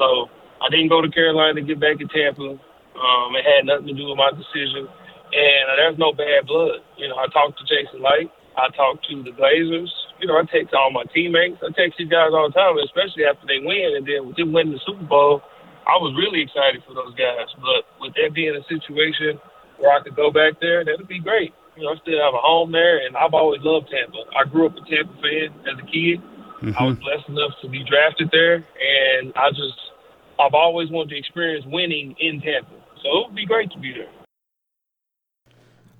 So 0.00 0.32
I 0.64 0.72
didn't 0.72 0.88
go 0.88 1.04
to 1.04 1.10
Carolina 1.12 1.60
to 1.60 1.66
get 1.66 1.78
back 1.80 2.00
at 2.00 2.08
Tampa. 2.10 2.56
Um, 2.96 3.28
it 3.36 3.44
had 3.44 3.68
nothing 3.68 3.92
to 3.92 3.94
do 3.94 4.08
with 4.08 4.16
my 4.16 4.32
decision. 4.32 4.88
and 4.88 5.64
there's 5.76 5.98
no 5.98 6.12
bad 6.12 6.46
blood. 6.48 6.80
You 6.96 7.08
know, 7.08 7.16
I 7.20 7.28
talked 7.28 7.60
to 7.60 7.64
Jason 7.68 8.00
Licht. 8.00 8.32
I 8.56 8.72
talked 8.72 9.04
to 9.10 9.22
the 9.22 9.36
Glazers. 9.36 9.92
You 10.20 10.26
know, 10.28 10.40
I 10.40 10.44
text 10.48 10.72
all 10.72 10.90
my 10.90 11.04
teammates. 11.12 11.60
I 11.60 11.68
text 11.76 12.00
these 12.00 12.08
guys 12.08 12.32
all 12.32 12.48
the 12.48 12.56
time, 12.56 12.76
especially 12.80 13.28
after 13.28 13.44
they 13.44 13.60
win. 13.60 14.00
And 14.00 14.04
then 14.08 14.24
with 14.24 14.36
them 14.36 14.52
winning 14.52 14.72
the 14.72 14.82
Super 14.86 15.04
Bowl, 15.04 15.44
I 15.84 16.00
was 16.00 16.16
really 16.16 16.40
excited 16.42 16.82
for 16.88 16.96
those 16.96 17.12
guys. 17.14 17.52
But 17.60 17.84
with 18.00 18.16
that 18.16 18.32
being 18.32 18.56
a 18.56 18.64
situation 18.64 19.36
where 19.76 19.92
I 19.92 20.00
could 20.00 20.16
go 20.16 20.32
back 20.32 20.56
there, 20.60 20.84
that'd 20.84 21.06
be 21.06 21.20
great. 21.20 21.52
You 21.76 21.84
know, 21.84 21.92
I 21.92 22.00
still 22.00 22.16
have 22.16 22.32
a 22.32 22.40
home 22.40 22.72
there, 22.72 23.04
and 23.04 23.12
I've 23.16 23.36
always 23.36 23.60
loved 23.60 23.92
Tampa. 23.92 24.24
I 24.32 24.48
grew 24.48 24.64
up 24.64 24.72
a 24.72 24.84
Tampa 24.88 25.12
fan 25.20 25.52
as 25.68 25.76
a 25.76 25.84
kid. 25.84 26.24
Mm-hmm. 26.64 26.72
I 26.72 26.82
was 26.88 26.96
blessed 26.96 27.28
enough 27.28 27.52
to 27.60 27.68
be 27.68 27.84
drafted 27.84 28.32
there, 28.32 28.64
and 28.64 29.28
I 29.36 29.52
just, 29.52 29.76
I've 30.40 30.56
always 30.56 30.88
wanted 30.88 31.12
to 31.12 31.18
experience 31.20 31.68
winning 31.68 32.16
in 32.16 32.40
Tampa. 32.40 32.72
So 33.04 33.06
it 33.12 33.20
would 33.28 33.36
be 33.36 33.44
great 33.44 33.70
to 33.76 33.78
be 33.78 33.92
there. 33.92 34.08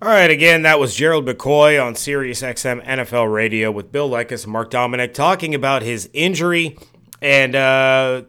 All 0.03 0.11
right, 0.11 0.31
again, 0.31 0.61
that 0.63 0.79
was 0.79 0.95
Gerald 0.95 1.25
McCoy 1.25 1.83
on 1.83 1.95
Sirius 1.95 2.43
XM 2.43 2.85
NFL 2.85 3.33
Radio 3.33 3.71
with 3.71 3.91
Bill 3.91 4.11
Lekas 4.11 4.45
and 4.45 4.53
Mark 4.53 4.71
Dominik 4.71 5.15
talking 5.15 5.55
about 5.55 5.81
his 5.81 6.11
injury 6.13 6.77
and 7.23 7.57
uh, 7.57 8.25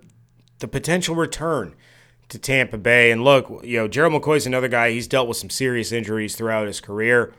the 0.59 0.67
potential 0.69 1.13
return 1.13 1.75
to 2.29 2.39
Tampa 2.39 2.77
Bay. 2.77 3.11
And 3.11 3.21
look, 3.21 3.65
you 3.65 3.79
know, 3.79 3.89
Gerald 3.89 4.13
McCoy's 4.13 4.45
another 4.45 4.69
guy. 4.69 4.91
He's 4.91 5.09
dealt 5.09 5.27
with 5.27 5.35
some 5.35 5.49
serious 5.49 5.91
injuries 5.91 6.37
throughout 6.37 6.67
his 6.67 6.79
career, 6.79 7.33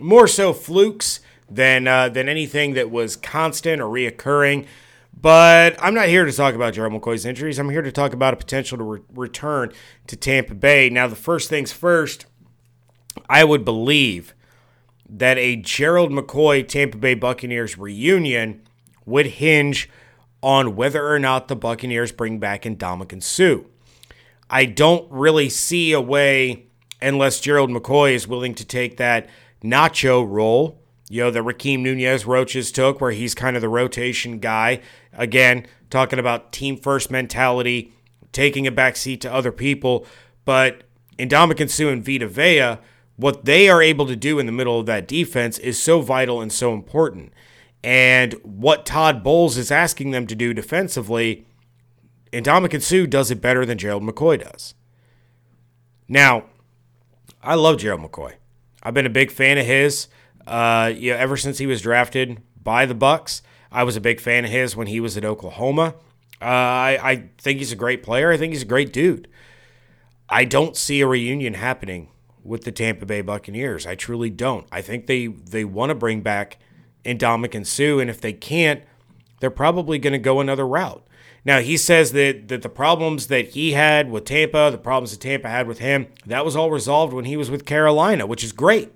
more 0.00 0.26
so 0.26 0.54
flukes 0.54 1.20
than 1.50 1.86
uh, 1.86 2.08
than 2.08 2.26
anything 2.26 2.72
that 2.72 2.90
was 2.90 3.16
constant 3.16 3.82
or 3.82 3.86
reoccurring. 3.90 4.66
But 5.20 5.76
I'm 5.78 5.92
not 5.92 6.08
here 6.08 6.24
to 6.24 6.32
talk 6.32 6.54
about 6.54 6.72
Gerald 6.72 6.94
McCoy's 6.94 7.26
injuries. 7.26 7.58
I'm 7.58 7.68
here 7.68 7.82
to 7.82 7.92
talk 7.92 8.14
about 8.14 8.32
a 8.32 8.38
potential 8.38 8.78
to 8.78 8.84
re- 8.84 9.00
return 9.14 9.74
to 10.06 10.16
Tampa 10.16 10.54
Bay. 10.54 10.88
Now, 10.88 11.06
the 11.06 11.16
first 11.16 11.50
things 11.50 11.70
first 11.70 12.24
I 13.28 13.44
would 13.44 13.64
believe 13.64 14.34
that 15.08 15.38
a 15.38 15.56
Gerald 15.56 16.10
McCoy 16.10 16.66
Tampa 16.66 16.98
Bay 16.98 17.14
Buccaneers 17.14 17.78
reunion 17.78 18.62
would 19.06 19.26
hinge 19.26 19.88
on 20.42 20.76
whether 20.76 21.06
or 21.06 21.18
not 21.18 21.48
the 21.48 21.56
Buccaneers 21.56 22.12
bring 22.12 22.38
back 22.38 22.62
Ndamukong 22.62 23.22
Suh. 23.22 23.60
I 24.50 24.66
don't 24.66 25.10
really 25.10 25.48
see 25.48 25.92
a 25.92 26.00
way, 26.00 26.66
unless 27.00 27.40
Gerald 27.40 27.70
McCoy 27.70 28.12
is 28.12 28.28
willing 28.28 28.54
to 28.56 28.64
take 28.64 28.98
that 28.98 29.28
nacho 29.62 30.26
role, 30.28 30.80
you 31.08 31.22
know, 31.22 31.30
that 31.30 31.42
Rakeem 31.42 31.80
Nunez 31.80 32.26
Roches 32.26 32.70
took, 32.72 33.00
where 33.00 33.12
he's 33.12 33.34
kind 33.34 33.56
of 33.56 33.62
the 33.62 33.68
rotation 33.68 34.38
guy. 34.38 34.80
Again, 35.12 35.66
talking 35.90 36.18
about 36.18 36.52
team 36.52 36.76
first 36.76 37.10
mentality, 37.10 37.92
taking 38.32 38.66
a 38.66 38.72
backseat 38.72 39.20
to 39.20 39.32
other 39.32 39.52
people. 39.52 40.06
But 40.44 40.82
Ndamukong 41.18 41.70
Suh 41.70 41.88
and 41.88 42.04
Vita 42.04 42.26
Vea– 42.26 42.78
what 43.16 43.44
they 43.44 43.68
are 43.68 43.82
able 43.82 44.06
to 44.06 44.16
do 44.16 44.38
in 44.38 44.46
the 44.46 44.52
middle 44.52 44.80
of 44.80 44.86
that 44.86 45.06
defense 45.06 45.58
is 45.58 45.80
so 45.80 46.00
vital 46.00 46.40
and 46.40 46.52
so 46.52 46.72
important. 46.72 47.32
And 47.82 48.34
what 48.42 48.86
Todd 48.86 49.22
Bowles 49.22 49.56
is 49.56 49.70
asking 49.70 50.10
them 50.10 50.26
to 50.26 50.34
do 50.34 50.54
defensively, 50.54 51.46
Ndamukong 52.32 52.82
Suh 52.82 53.06
does 53.06 53.30
it 53.30 53.40
better 53.40 53.64
than 53.64 53.78
Gerald 53.78 54.02
McCoy 54.02 54.42
does. 54.42 54.74
Now, 56.08 56.44
I 57.42 57.54
love 57.54 57.78
Gerald 57.78 58.00
McCoy. 58.00 58.34
I've 58.82 58.94
been 58.94 59.06
a 59.06 59.10
big 59.10 59.30
fan 59.30 59.58
of 59.58 59.66
his. 59.66 60.08
Uh, 60.46 60.92
you 60.94 61.12
know, 61.12 61.18
ever 61.18 61.36
since 61.36 61.58
he 61.58 61.66
was 61.66 61.80
drafted 61.80 62.42
by 62.62 62.84
the 62.84 62.94
Bucs, 62.94 63.42
I 63.70 63.84
was 63.84 63.96
a 63.96 64.00
big 64.00 64.20
fan 64.20 64.44
of 64.44 64.50
his 64.50 64.76
when 64.76 64.88
he 64.88 65.00
was 65.00 65.16
at 65.16 65.24
Oklahoma. 65.24 65.94
Uh, 66.40 66.44
I, 66.44 66.98
I 67.02 67.28
think 67.38 67.58
he's 67.58 67.72
a 67.72 67.76
great 67.76 68.02
player. 68.02 68.30
I 68.32 68.36
think 68.36 68.52
he's 68.52 68.62
a 68.62 68.66
great 68.66 68.92
dude. 68.92 69.28
I 70.28 70.44
don't 70.44 70.76
see 70.76 71.00
a 71.00 71.06
reunion 71.06 71.54
happening 71.54 72.08
with 72.44 72.64
the 72.64 72.72
Tampa 72.72 73.06
Bay 73.06 73.22
Buccaneers. 73.22 73.86
I 73.86 73.94
truly 73.94 74.30
don't. 74.30 74.66
I 74.70 74.82
think 74.82 75.06
they 75.06 75.26
they 75.26 75.64
want 75.64 75.90
to 75.90 75.94
bring 75.94 76.20
back 76.20 76.58
Ndamukong 77.04 77.66
Suh, 77.66 77.98
and 77.98 78.10
if 78.10 78.20
they 78.20 78.32
can't, 78.32 78.82
they're 79.40 79.50
probably 79.50 79.98
going 79.98 80.12
to 80.12 80.18
go 80.18 80.40
another 80.40 80.66
route. 80.66 81.04
Now 81.44 81.60
he 81.60 81.76
says 81.76 82.12
that 82.12 82.48
that 82.48 82.62
the 82.62 82.68
problems 82.68 83.26
that 83.28 83.48
he 83.48 83.72
had 83.72 84.10
with 84.10 84.26
Tampa, 84.26 84.70
the 84.70 84.78
problems 84.78 85.10
that 85.10 85.20
Tampa 85.20 85.48
had 85.48 85.66
with 85.66 85.78
him, 85.78 86.06
that 86.26 86.44
was 86.44 86.54
all 86.54 86.70
resolved 86.70 87.12
when 87.12 87.24
he 87.24 87.36
was 87.36 87.50
with 87.50 87.64
Carolina, 87.64 88.26
which 88.26 88.44
is 88.44 88.52
great. 88.52 88.92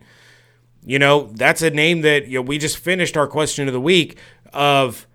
You 0.84 0.98
know, 0.98 1.30
that's 1.34 1.62
a 1.62 1.70
name 1.70 2.02
that 2.02 2.28
you 2.28 2.38
know 2.38 2.42
we 2.42 2.58
just 2.58 2.78
finished 2.78 3.16
our 3.16 3.26
question 3.26 3.66
of 3.66 3.74
the 3.74 3.80
week 3.80 4.18
of 4.52 5.06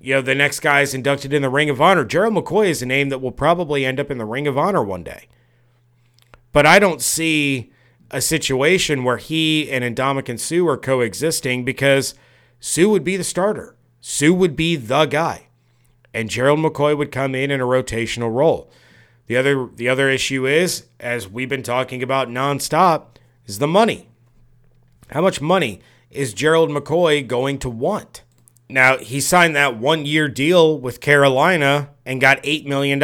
you 0.00 0.14
know 0.14 0.22
the 0.22 0.34
next 0.34 0.60
guy 0.60 0.80
is 0.80 0.92
inducted 0.94 1.32
in 1.32 1.42
the 1.42 1.50
Ring 1.50 1.70
of 1.70 1.80
Honor. 1.80 2.04
Gerald 2.04 2.34
McCoy 2.34 2.66
is 2.66 2.82
a 2.82 2.86
name 2.86 3.10
that 3.10 3.20
will 3.20 3.32
probably 3.32 3.84
end 3.84 4.00
up 4.00 4.10
in 4.10 4.18
the 4.18 4.26
Ring 4.26 4.46
of 4.46 4.58
Honor 4.58 4.82
one 4.82 5.02
day. 5.02 5.28
But 6.52 6.66
I 6.66 6.78
don't 6.78 7.00
see 7.00 7.72
a 8.14 8.20
situation 8.20 9.02
where 9.02 9.16
he 9.16 9.68
and 9.70 9.84
Ndamukong 9.84 10.38
Suh 10.38 10.66
are 10.68 10.76
coexisting 10.76 11.64
because 11.64 12.14
Suh 12.60 12.88
would 12.88 13.02
be 13.02 13.16
the 13.16 13.24
starter. 13.24 13.74
Suh 14.00 14.32
would 14.32 14.54
be 14.54 14.76
the 14.76 15.06
guy. 15.06 15.48
And 16.14 16.30
Gerald 16.30 16.60
McCoy 16.60 16.96
would 16.96 17.10
come 17.10 17.34
in 17.34 17.50
in 17.50 17.60
a 17.60 17.66
rotational 17.66 18.32
role. 18.32 18.70
The 19.26 19.36
other 19.36 19.66
the 19.66 19.88
other 19.88 20.08
issue 20.08 20.46
is, 20.46 20.86
as 21.00 21.28
we've 21.28 21.48
been 21.48 21.64
talking 21.64 22.04
about 22.04 22.28
nonstop, 22.28 23.16
is 23.46 23.58
the 23.58 23.66
money. 23.66 24.08
How 25.10 25.20
much 25.20 25.40
money 25.40 25.80
is 26.10 26.32
Gerald 26.32 26.70
McCoy 26.70 27.26
going 27.26 27.58
to 27.58 27.68
want? 27.70 28.22
Now, 28.68 28.98
he 28.98 29.20
signed 29.20 29.56
that 29.56 29.76
one 29.76 30.06
year 30.06 30.28
deal 30.28 30.78
with 30.78 31.00
Carolina 31.00 31.90
and 32.06 32.20
got 32.20 32.42
$8 32.44 32.64
million. 32.64 33.02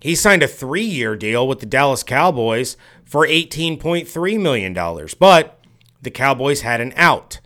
He 0.00 0.14
signed 0.14 0.42
a 0.42 0.48
three 0.48 0.84
year 0.84 1.16
deal 1.16 1.46
with 1.46 1.60
the 1.60 1.66
Dallas 1.66 2.02
Cowboys 2.02 2.76
for 3.08 3.26
$18.3 3.26 4.40
million. 4.40 5.08
But 5.18 5.58
the 6.02 6.10
Cowboys 6.10 6.60
had 6.60 6.82
an 6.82 6.92
out. 6.94 7.40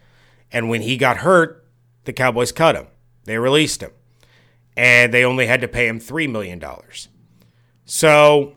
And 0.51 0.69
when 0.69 0.83
he 0.83 0.97
got 0.97 1.19
hurt, 1.19 1.65
the 2.05 2.13
Cowboys 2.13 2.51
cut 2.51 2.75
him. 2.75 2.89
They 3.25 3.39
released 3.39 3.81
him. 3.81 3.93
And 4.77 5.15
they 5.15 5.25
only 5.25 5.47
had 5.47 5.61
to 5.61 5.69
pay 5.69 5.87
him 5.87 6.01
$3 6.01 6.29
million. 6.29 6.61
So 7.85 8.57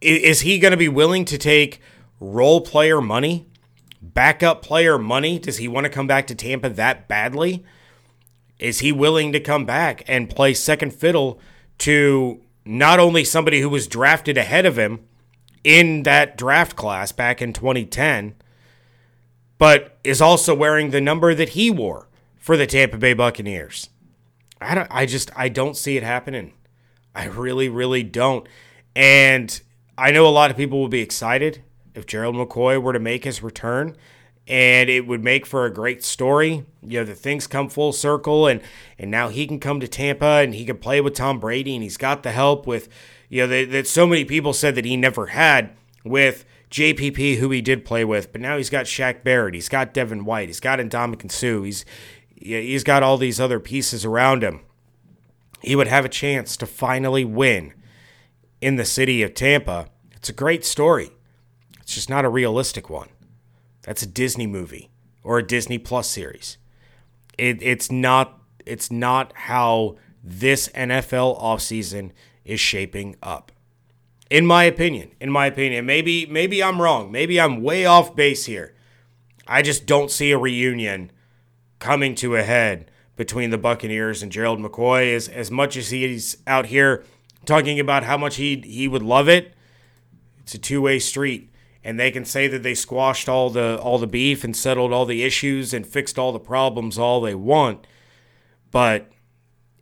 is 0.00 0.40
he 0.40 0.58
going 0.58 0.70
to 0.70 0.78
be 0.78 0.88
willing 0.88 1.26
to 1.26 1.36
take 1.36 1.80
role 2.18 2.62
player 2.62 3.02
money, 3.02 3.46
backup 4.00 4.62
player 4.62 4.96
money? 4.96 5.38
Does 5.38 5.58
he 5.58 5.68
want 5.68 5.84
to 5.84 5.90
come 5.90 6.06
back 6.06 6.26
to 6.28 6.34
Tampa 6.34 6.70
that 6.70 7.06
badly? 7.06 7.64
Is 8.58 8.78
he 8.78 8.92
willing 8.92 9.32
to 9.32 9.40
come 9.40 9.66
back 9.66 10.04
and 10.06 10.30
play 10.30 10.54
second 10.54 10.94
fiddle 10.94 11.38
to 11.78 12.40
not 12.64 13.00
only 13.00 13.24
somebody 13.24 13.60
who 13.60 13.68
was 13.68 13.86
drafted 13.86 14.38
ahead 14.38 14.66
of 14.66 14.78
him 14.78 15.00
in 15.64 16.02
that 16.04 16.36
draft 16.36 16.76
class 16.76 17.12
back 17.12 17.40
in 17.42 17.52
2010, 17.52 18.34
but 19.58 19.98
is 20.02 20.20
also 20.20 20.54
wearing 20.54 20.90
the 20.90 21.00
number 21.00 21.34
that 21.34 21.50
he 21.50 21.70
wore 21.70 22.08
for 22.36 22.56
the 22.56 22.66
Tampa 22.66 22.98
Bay 22.98 23.14
Buccaneers. 23.14 23.88
I 24.60 24.74
don't 24.74 24.88
I 24.90 25.06
just 25.06 25.30
I 25.36 25.48
don't 25.48 25.76
see 25.76 25.96
it 25.96 26.02
happening. 26.02 26.52
I 27.14 27.26
really 27.26 27.68
really 27.68 28.02
don't. 28.02 28.46
And 28.94 29.60
I 29.96 30.10
know 30.10 30.26
a 30.26 30.30
lot 30.30 30.50
of 30.50 30.56
people 30.56 30.80
will 30.80 30.88
be 30.88 31.00
excited 31.00 31.62
if 31.94 32.06
Gerald 32.06 32.34
McCoy 32.34 32.80
were 32.80 32.92
to 32.92 32.98
make 32.98 33.24
his 33.24 33.42
return 33.42 33.96
and 34.48 34.90
it 34.90 35.06
would 35.06 35.22
make 35.22 35.46
for 35.46 35.64
a 35.64 35.72
great 35.72 36.02
story. 36.02 36.64
You 36.82 37.00
know, 37.00 37.04
the 37.04 37.14
things 37.14 37.46
come 37.46 37.68
full 37.68 37.92
circle, 37.92 38.46
and 38.46 38.60
and 38.98 39.10
now 39.10 39.28
he 39.28 39.46
can 39.46 39.60
come 39.60 39.80
to 39.80 39.88
Tampa 39.88 40.24
and 40.24 40.54
he 40.54 40.64
can 40.64 40.78
play 40.78 41.00
with 41.00 41.14
Tom 41.14 41.38
Brady, 41.38 41.74
and 41.74 41.82
he's 41.82 41.96
got 41.96 42.22
the 42.22 42.32
help 42.32 42.66
with, 42.66 42.88
you 43.28 43.46
know, 43.46 43.64
that 43.66 43.86
so 43.86 44.06
many 44.06 44.24
people 44.24 44.52
said 44.52 44.74
that 44.74 44.84
he 44.84 44.96
never 44.96 45.26
had 45.26 45.70
with 46.04 46.44
JPP, 46.70 47.36
who 47.36 47.50
he 47.50 47.60
did 47.60 47.84
play 47.84 48.04
with, 48.04 48.32
but 48.32 48.40
now 48.40 48.56
he's 48.56 48.70
got 48.70 48.86
Shaq 48.86 49.22
Barrett, 49.22 49.54
he's 49.54 49.68
got 49.68 49.92
Devin 49.92 50.24
White, 50.24 50.48
he's 50.48 50.60
got 50.60 50.78
Ndamukong 50.78 51.30
Suh, 51.30 51.62
he's 51.62 51.84
he's 52.34 52.82
got 52.82 53.02
all 53.02 53.18
these 53.18 53.40
other 53.40 53.60
pieces 53.60 54.04
around 54.04 54.42
him. 54.42 54.60
He 55.60 55.76
would 55.76 55.86
have 55.86 56.04
a 56.04 56.08
chance 56.08 56.56
to 56.56 56.66
finally 56.66 57.24
win 57.24 57.72
in 58.60 58.76
the 58.76 58.84
city 58.84 59.22
of 59.22 59.34
Tampa. 59.34 59.86
It's 60.16 60.28
a 60.28 60.32
great 60.32 60.64
story. 60.64 61.10
It's 61.80 61.94
just 61.94 62.10
not 62.10 62.24
a 62.24 62.28
realistic 62.28 62.90
one. 62.90 63.08
That's 63.82 64.02
a 64.02 64.06
Disney 64.06 64.46
movie 64.46 64.90
or 65.22 65.38
a 65.38 65.46
Disney 65.46 65.78
Plus 65.78 66.08
series. 66.08 66.58
It, 67.38 67.62
it's 67.62 67.90
not 67.90 68.38
it's 68.64 68.90
not 68.90 69.32
how 69.34 69.96
this 70.22 70.68
NFL 70.68 71.40
offseason 71.40 72.12
is 72.44 72.60
shaping 72.60 73.16
up. 73.22 73.50
In 74.30 74.46
my 74.46 74.64
opinion, 74.64 75.12
in 75.20 75.30
my 75.30 75.46
opinion, 75.46 75.84
maybe 75.84 76.26
maybe 76.26 76.62
I'm 76.62 76.80
wrong. 76.80 77.10
Maybe 77.10 77.40
I'm 77.40 77.62
way 77.62 77.84
off 77.84 78.14
base 78.14 78.46
here. 78.46 78.74
I 79.46 79.62
just 79.62 79.86
don't 79.86 80.10
see 80.10 80.30
a 80.30 80.38
reunion 80.38 81.10
coming 81.78 82.14
to 82.16 82.36
a 82.36 82.42
head 82.42 82.90
between 83.16 83.50
the 83.50 83.58
Buccaneers 83.58 84.22
and 84.22 84.32
Gerald 84.32 84.60
McCoy 84.60 85.14
as 85.14 85.28
as 85.28 85.50
much 85.50 85.76
as 85.76 85.90
he's 85.90 86.38
out 86.46 86.66
here 86.66 87.04
talking 87.44 87.80
about 87.80 88.04
how 88.04 88.16
much 88.16 88.36
he 88.36 88.62
he 88.64 88.88
would 88.88 89.02
love 89.02 89.28
it. 89.28 89.54
It's 90.40 90.54
a 90.54 90.58
two-way 90.58 90.98
street 90.98 91.51
and 91.84 91.98
they 91.98 92.10
can 92.10 92.24
say 92.24 92.46
that 92.46 92.62
they 92.62 92.74
squashed 92.74 93.28
all 93.28 93.50
the 93.50 93.78
all 93.80 93.98
the 93.98 94.06
beef 94.06 94.44
and 94.44 94.56
settled 94.56 94.92
all 94.92 95.06
the 95.06 95.22
issues 95.22 95.74
and 95.74 95.86
fixed 95.86 96.18
all 96.18 96.32
the 96.32 96.40
problems 96.40 96.98
all 96.98 97.20
they 97.20 97.34
want 97.34 97.86
but 98.70 99.10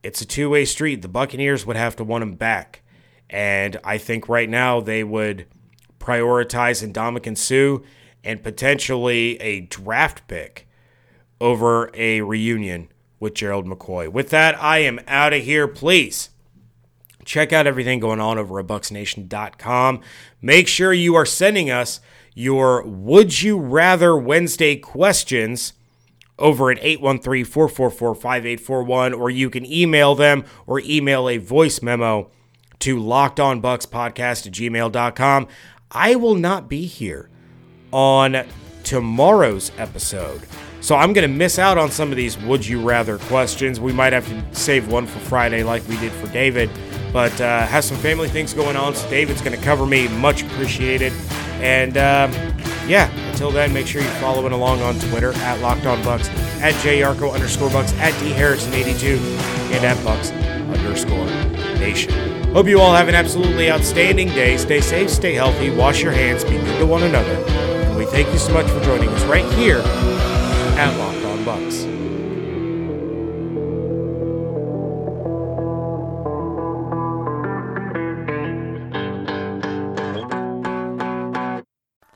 it's 0.03 0.21
a 0.21 0.27
two-way 0.27 0.65
street 0.65 1.03
the 1.03 1.09
buccaneers 1.09 1.67
would 1.67 1.77
have 1.77 1.97
to 1.97 2.05
want 2.05 2.23
him 2.23 2.35
back 2.35 2.83
and 3.29 3.79
i 3.85 3.99
think 3.99 4.29
right 4.29 4.49
now 4.49 4.81
they 4.81 5.05
would 5.05 5.47
prioritize 6.01 6.85
Ndamukong 6.85 7.37
Suh 7.37 7.85
and 8.25 8.43
potentially 8.43 9.41
a 9.41 9.61
draft 9.61 10.27
pick 10.27 10.67
over 11.41 11.91
a 11.95 12.21
reunion 12.23 12.89
with 13.19 13.35
Gerald 13.35 13.67
McCoy. 13.67 14.09
With 14.09 14.31
that, 14.31 14.61
I 14.63 14.79
am 14.79 15.01
out 15.07 15.33
of 15.33 15.43
here. 15.43 15.69
Please 15.69 16.31
check 17.31 17.53
out 17.53 17.65
everything 17.65 18.01
going 18.01 18.19
on 18.19 18.39
over 18.39 18.59
at 18.59 18.67
BucsNation.com. 18.67 20.01
Make 20.43 20.67
sure 20.67 20.93
you 20.93 21.15
are 21.15 21.25
sending 21.25 21.71
us 21.71 22.01
your 22.35 22.83
Would 22.83 23.41
You 23.41 23.57
Rather 23.57 24.17
Wednesday 24.17 24.75
questions 24.75 25.75
over 26.41 26.73
at 26.73 26.79
813 26.83 27.45
444 27.45 28.15
5841, 28.17 29.15
or 29.15 29.31
you 29.31 29.49
can 29.49 29.65
email 29.65 30.17
them 30.17 30.45
or 30.67 30.81
email 30.81 31.29
a 31.29 31.37
voice 31.37 31.81
memo 31.81 32.31
to 32.81 32.97
lockedonbucspodcast 32.97 34.47
at 34.49 34.53
gmail.com. 34.53 35.47
I 35.93 36.17
will 36.17 36.35
not 36.35 36.69
be 36.69 36.87
here 36.87 37.31
on 37.93 38.45
tomorrow's 38.83 39.71
episode. 39.79 40.43
So 40.81 40.97
I'm 40.97 41.13
going 41.13 41.29
to 41.31 41.35
miss 41.35 41.59
out 41.59 41.77
on 41.77 41.91
some 41.91 42.11
of 42.11 42.17
these 42.17 42.39
would 42.39 42.67
you 42.67 42.81
rather 42.81 43.19
questions. 43.19 43.79
We 43.79 43.93
might 43.93 44.13
have 44.13 44.27
to 44.29 44.59
save 44.59 44.91
one 44.91 45.07
for 45.07 45.19
Friday 45.19 45.63
like 45.63 45.87
we 45.89 45.97
did 45.99 46.11
for 46.13 46.27
David, 46.29 46.71
but 47.13 47.39
uh, 47.41 47.67
has 47.67 47.87
some 47.87 47.99
family 47.99 48.29
things 48.29 48.55
going 48.55 48.77
on. 48.77 48.95
So 48.95 49.09
David's 49.11 49.43
going 49.43 49.57
to 49.57 49.63
cover 49.63 49.85
me. 49.85 50.09
Much 50.09 50.43
appreciated. 50.43 51.13
And 51.61 51.99
um, 51.99 52.33
yeah, 52.89 53.11
until 53.31 53.51
then, 53.51 53.75
make 53.75 53.87
sure 53.87 54.01
you're 54.01 54.11
following 54.13 54.53
along 54.55 54.81
on 54.81 54.99
Twitter 54.99 55.35
at 55.35 55.61
Locked 55.61 55.85
On 55.85 55.99
Bucs, 56.03 56.29
at 56.63 56.73
JYarcho 56.77 57.35
underscore 57.35 57.69
Bucs, 57.69 57.93
at 57.99 58.19
D 58.21 58.31
Harrison82, 58.31 59.19
and 59.73 59.85
at 59.85 59.99
Bucs 59.99 60.33
underscore 60.75 61.27
Nation. 61.79 62.11
Hope 62.55 62.67
you 62.67 62.81
all 62.81 62.95
have 62.95 63.09
an 63.09 63.15
absolutely 63.15 63.71
outstanding 63.71 64.29
day. 64.29 64.57
Stay 64.57 64.81
safe, 64.81 65.11
stay 65.11 65.35
healthy, 65.35 65.71
wash 65.71 66.03
your 66.03 66.13
hands, 66.13 66.43
be 66.43 66.53
good 66.53 66.79
to 66.79 66.87
one 66.87 67.03
another. 67.03 67.35
And 67.35 67.97
we 67.99 68.07
thank 68.07 68.33
you 68.33 68.39
so 68.39 68.53
much 68.55 68.69
for 68.71 68.81
joining 68.81 69.11
us 69.11 69.23
right 69.25 69.45
here 69.53 69.83